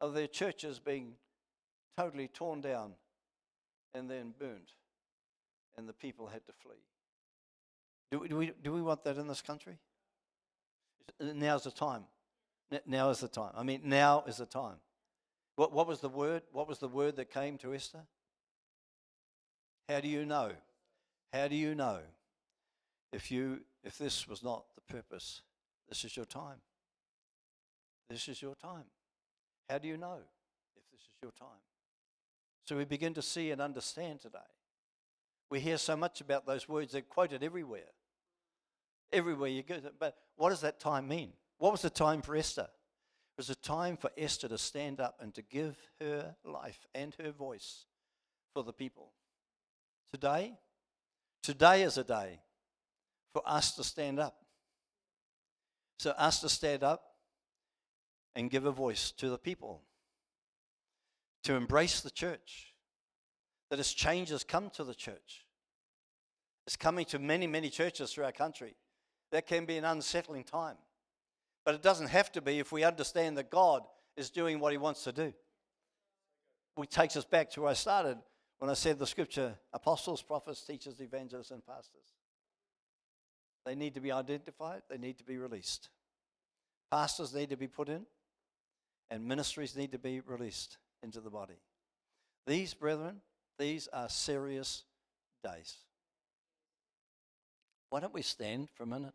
of 0.00 0.14
their 0.14 0.28
churches 0.28 0.78
being 0.78 1.14
totally 1.96 2.28
torn 2.28 2.60
down 2.60 2.92
and 3.92 4.08
then 4.08 4.32
burned, 4.38 4.70
and 5.76 5.88
the 5.88 5.92
people 5.92 6.28
had 6.28 6.46
to 6.46 6.52
flee. 6.52 6.84
Do, 8.12 8.20
we- 8.20 8.28
do, 8.28 8.36
we, 8.36 8.52
do 8.62 8.72
we 8.72 8.82
want 8.82 9.02
that 9.02 9.16
in 9.16 9.26
this 9.26 9.42
country? 9.42 9.78
Now's 11.20 11.64
the 11.64 11.72
time. 11.72 12.04
Now 12.86 13.10
is 13.10 13.18
the 13.20 13.28
time. 13.28 13.52
I 13.56 13.62
mean, 13.64 13.80
now 13.84 14.22
is 14.28 14.36
the 14.36 14.46
time. 14.46 14.76
What, 15.58 15.72
what 15.72 15.88
was 15.88 15.98
the 15.98 16.08
word? 16.08 16.42
What 16.52 16.68
was 16.68 16.78
the 16.78 16.86
word 16.86 17.16
that 17.16 17.32
came 17.32 17.58
to 17.58 17.74
Esther? 17.74 18.04
How 19.88 19.98
do 19.98 20.06
you 20.06 20.24
know? 20.24 20.52
How 21.32 21.48
do 21.48 21.56
you 21.56 21.74
know 21.74 21.98
if 23.12 23.32
you 23.32 23.62
if 23.82 23.98
this 23.98 24.28
was 24.28 24.44
not 24.44 24.62
the 24.76 24.94
purpose? 24.94 25.42
This 25.88 26.04
is 26.04 26.16
your 26.16 26.26
time. 26.26 26.60
This 28.08 28.28
is 28.28 28.40
your 28.40 28.54
time. 28.54 28.84
How 29.68 29.78
do 29.78 29.88
you 29.88 29.96
know 29.96 30.18
if 30.76 30.84
this 30.92 31.00
is 31.00 31.08
your 31.22 31.32
time? 31.32 31.58
So 32.64 32.76
we 32.76 32.84
begin 32.84 33.12
to 33.14 33.22
see 33.22 33.50
and 33.50 33.60
understand 33.60 34.20
today. 34.20 34.38
We 35.50 35.58
hear 35.58 35.78
so 35.78 35.96
much 35.96 36.20
about 36.20 36.46
those 36.46 36.68
words, 36.68 36.92
they're 36.92 37.02
quoted 37.02 37.42
everywhere. 37.42 37.90
Everywhere 39.12 39.48
you 39.48 39.64
go. 39.64 39.80
But 39.98 40.18
what 40.36 40.50
does 40.50 40.60
that 40.60 40.78
time 40.78 41.08
mean? 41.08 41.32
What 41.58 41.72
was 41.72 41.82
the 41.82 41.90
time 41.90 42.22
for 42.22 42.36
Esther? 42.36 42.68
It 43.38 43.42
was 43.42 43.50
a 43.50 43.54
time 43.54 43.96
for 43.96 44.10
Esther 44.18 44.48
to 44.48 44.58
stand 44.58 44.98
up 44.98 45.20
and 45.20 45.32
to 45.36 45.42
give 45.42 45.76
her 46.00 46.34
life 46.44 46.88
and 46.92 47.14
her 47.22 47.30
voice 47.30 47.84
for 48.52 48.64
the 48.64 48.72
people. 48.72 49.12
Today, 50.10 50.54
today 51.40 51.84
is 51.84 51.96
a 51.98 52.02
day 52.02 52.40
for 53.32 53.42
us 53.46 53.76
to 53.76 53.84
stand 53.84 54.18
up. 54.18 54.44
So, 56.00 56.10
us 56.18 56.40
to 56.40 56.48
stand 56.48 56.82
up 56.82 57.14
and 58.34 58.50
give 58.50 58.64
a 58.64 58.72
voice 58.72 59.12
to 59.12 59.30
the 59.30 59.38
people, 59.38 59.82
to 61.44 61.54
embrace 61.54 62.00
the 62.00 62.10
church, 62.10 62.74
that 63.70 63.78
as 63.78 63.92
change 63.92 64.30
has 64.30 64.42
come 64.42 64.68
to 64.70 64.82
the 64.82 64.96
church. 64.96 65.46
It's 66.66 66.74
coming 66.74 67.04
to 67.06 67.20
many, 67.20 67.46
many 67.46 67.70
churches 67.70 68.12
through 68.12 68.24
our 68.24 68.32
country. 68.32 68.74
That 69.30 69.46
can 69.46 69.64
be 69.64 69.76
an 69.76 69.84
unsettling 69.84 70.42
time. 70.42 70.78
But 71.68 71.74
it 71.74 71.82
doesn't 71.82 72.06
have 72.06 72.32
to 72.32 72.40
be 72.40 72.60
if 72.60 72.72
we 72.72 72.82
understand 72.82 73.36
that 73.36 73.50
God 73.50 73.82
is 74.16 74.30
doing 74.30 74.58
what 74.58 74.72
He 74.72 74.78
wants 74.78 75.04
to 75.04 75.12
do. 75.12 75.34
Which 76.76 76.88
takes 76.88 77.14
us 77.14 77.26
back 77.26 77.50
to 77.50 77.60
where 77.60 77.68
I 77.68 77.74
started 77.74 78.16
when 78.58 78.70
I 78.70 78.72
said 78.72 78.98
the 78.98 79.06
scripture 79.06 79.54
apostles, 79.74 80.22
prophets, 80.22 80.62
teachers, 80.62 80.98
evangelists, 80.98 81.50
and 81.50 81.62
pastors. 81.66 82.14
They 83.66 83.74
need 83.74 83.92
to 83.96 84.00
be 84.00 84.10
identified, 84.10 84.80
they 84.88 84.96
need 84.96 85.18
to 85.18 85.24
be 85.24 85.36
released. 85.36 85.90
Pastors 86.90 87.34
need 87.34 87.50
to 87.50 87.56
be 87.58 87.68
put 87.68 87.90
in, 87.90 88.06
and 89.10 89.26
ministries 89.26 89.76
need 89.76 89.92
to 89.92 89.98
be 89.98 90.20
released 90.20 90.78
into 91.02 91.20
the 91.20 91.28
body. 91.28 91.60
These, 92.46 92.72
brethren, 92.72 93.20
these 93.58 93.88
are 93.92 94.08
serious 94.08 94.84
days. 95.44 95.76
Why 97.90 98.00
don't 98.00 98.14
we 98.14 98.22
stand 98.22 98.70
for 98.74 98.84
a 98.84 98.86
minute? 98.86 99.12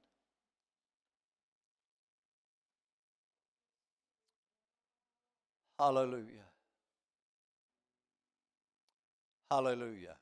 Hallelujah. 5.79 6.47
Hallelujah. 9.49 10.15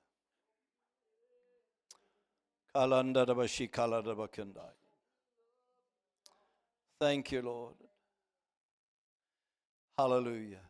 Thank 7.00 7.32
you, 7.32 7.42
Lord. 7.42 7.76
Hallelujah. 9.98 10.62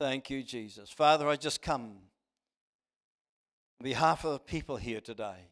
Thank 0.00 0.30
you, 0.30 0.42
Jesus. 0.42 0.90
Father, 0.90 1.28
I 1.28 1.36
just 1.36 1.62
come 1.62 1.82
on 3.80 3.84
behalf 3.84 4.24
of 4.24 4.32
the 4.32 4.38
people 4.38 4.76
here 4.76 5.00
today, 5.00 5.50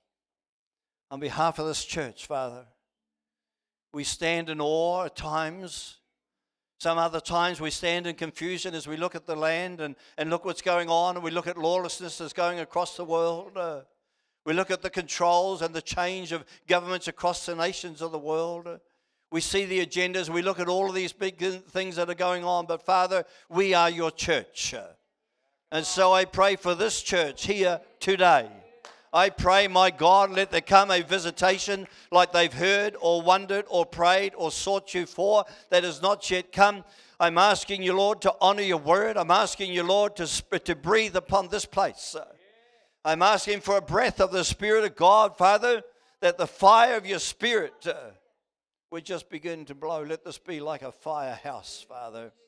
on 1.11 1.21
behalf 1.21 1.59
of 1.59 1.67
this 1.67 1.85
church, 1.85 2.27
Father. 2.27 2.67
We 3.93 4.05
stand 4.05 4.51
in 4.51 4.61
awe 4.61 5.05
at 5.05 5.17
times. 5.17 5.97
Some 6.79 6.99
other 6.99 7.21
times 7.21 7.61
we 7.61 7.71
stand 7.71 8.07
in 8.07 8.17
confusion 8.17 8.75
as 8.75 8.87
we 8.87 8.97
look 8.97 9.15
at 9.15 9.27
the 9.27 9.37
land 9.37 9.81
and, 9.81 9.97
and 10.19 10.29
look 10.29 10.45
what's 10.45 10.63
going 10.63 10.91
on, 10.91 11.17
and 11.17 11.25
we 11.25 11.31
look 11.31 11.47
at 11.47 11.57
lawlessness 11.57 12.19
that's 12.19 12.33
going 12.33 12.61
across 12.61 12.97
the 12.97 13.05
world. 13.05 13.57
Uh, 13.57 13.81
we 14.45 14.53
look 14.53 14.71
at 14.71 14.83
the 14.83 14.91
controls 14.91 15.63
and 15.63 15.75
the 15.75 15.83
change 15.83 16.33
of 16.33 16.45
governments 16.67 17.09
across 17.09 17.47
the 17.47 17.55
nations 17.55 18.03
of 18.03 18.13
the 18.13 18.19
world. 18.19 18.67
Uh, 18.67 18.79
we 19.33 19.41
see 19.41 19.65
the 19.65 19.85
agendas. 19.85 20.29
We 20.29 20.43
look 20.43 20.61
at 20.61 20.69
all 20.69 20.89
of 20.89 20.95
these 20.95 21.13
big 21.13 21.39
things 21.39 21.97
that 21.97 22.09
are 22.11 22.15
going 22.15 22.45
on. 22.45 22.67
But 22.67 22.85
Father, 22.85 23.25
we 23.49 23.75
are 23.75 23.91
your 23.91 24.11
church. 24.11 24.75
Uh, 24.75 24.89
And 25.73 25.85
so 25.85 26.13
I 26.13 26.25
pray 26.27 26.57
for 26.57 26.77
this 26.77 27.03
church 27.03 27.47
here 27.47 27.81
today. 27.99 28.49
I 29.13 29.31
pray, 29.31 29.69
my 29.69 29.91
God, 29.91 30.31
let 30.31 30.51
there 30.51 30.61
come 30.61 30.91
a 30.91 31.03
visitation 31.03 31.87
like 32.11 32.33
they've 32.33 32.53
heard 32.53 32.97
or 33.01 33.23
wondered 33.23 33.65
or 33.69 33.87
prayed 33.87 34.35
or 34.37 34.51
sought 34.51 34.95
you 34.95 35.07
for 35.07 35.45
that 35.71 35.85
has 35.85 36.03
not 36.03 36.31
yet 36.31 36.53
come. 36.53 36.85
I'm 37.19 37.39
asking 37.39 37.83
you, 37.83 37.95
Lord, 37.95 38.21
to 38.23 38.35
honor 38.41 38.63
your 38.63 38.79
word. 38.79 39.17
I'm 39.17 39.31
asking 39.31 39.73
you, 39.73 39.83
Lord, 39.83 40.17
to, 40.17 40.27
to 40.59 40.75
breathe 40.75 41.17
upon 41.17 41.49
this 41.49 41.65
place. 41.65 42.15
I'm 43.05 43.23
asking 43.23 43.61
for 43.61 43.77
a 43.77 43.83
breath 43.83 44.21
of 44.21 44.33
the 44.33 44.45
Spirit 44.45 44.85
of 44.85 44.97
God, 44.97 45.39
Father, 45.39 45.83
that 46.21 46.39
the 46.39 46.47
fire 46.47 46.97
of 46.97 47.07
your 47.07 47.21
Spirit 47.21 47.87
uh, 47.87 47.95
would 48.91 49.05
just 49.05 49.31
begin 49.31 49.65
to 49.67 49.75
blow. 49.75 50.03
Let 50.03 50.25
this 50.25 50.39
be 50.39 50.61
like 50.61 50.83
a 50.83 50.93
firehouse, 50.93 51.85
Father. 51.89 52.33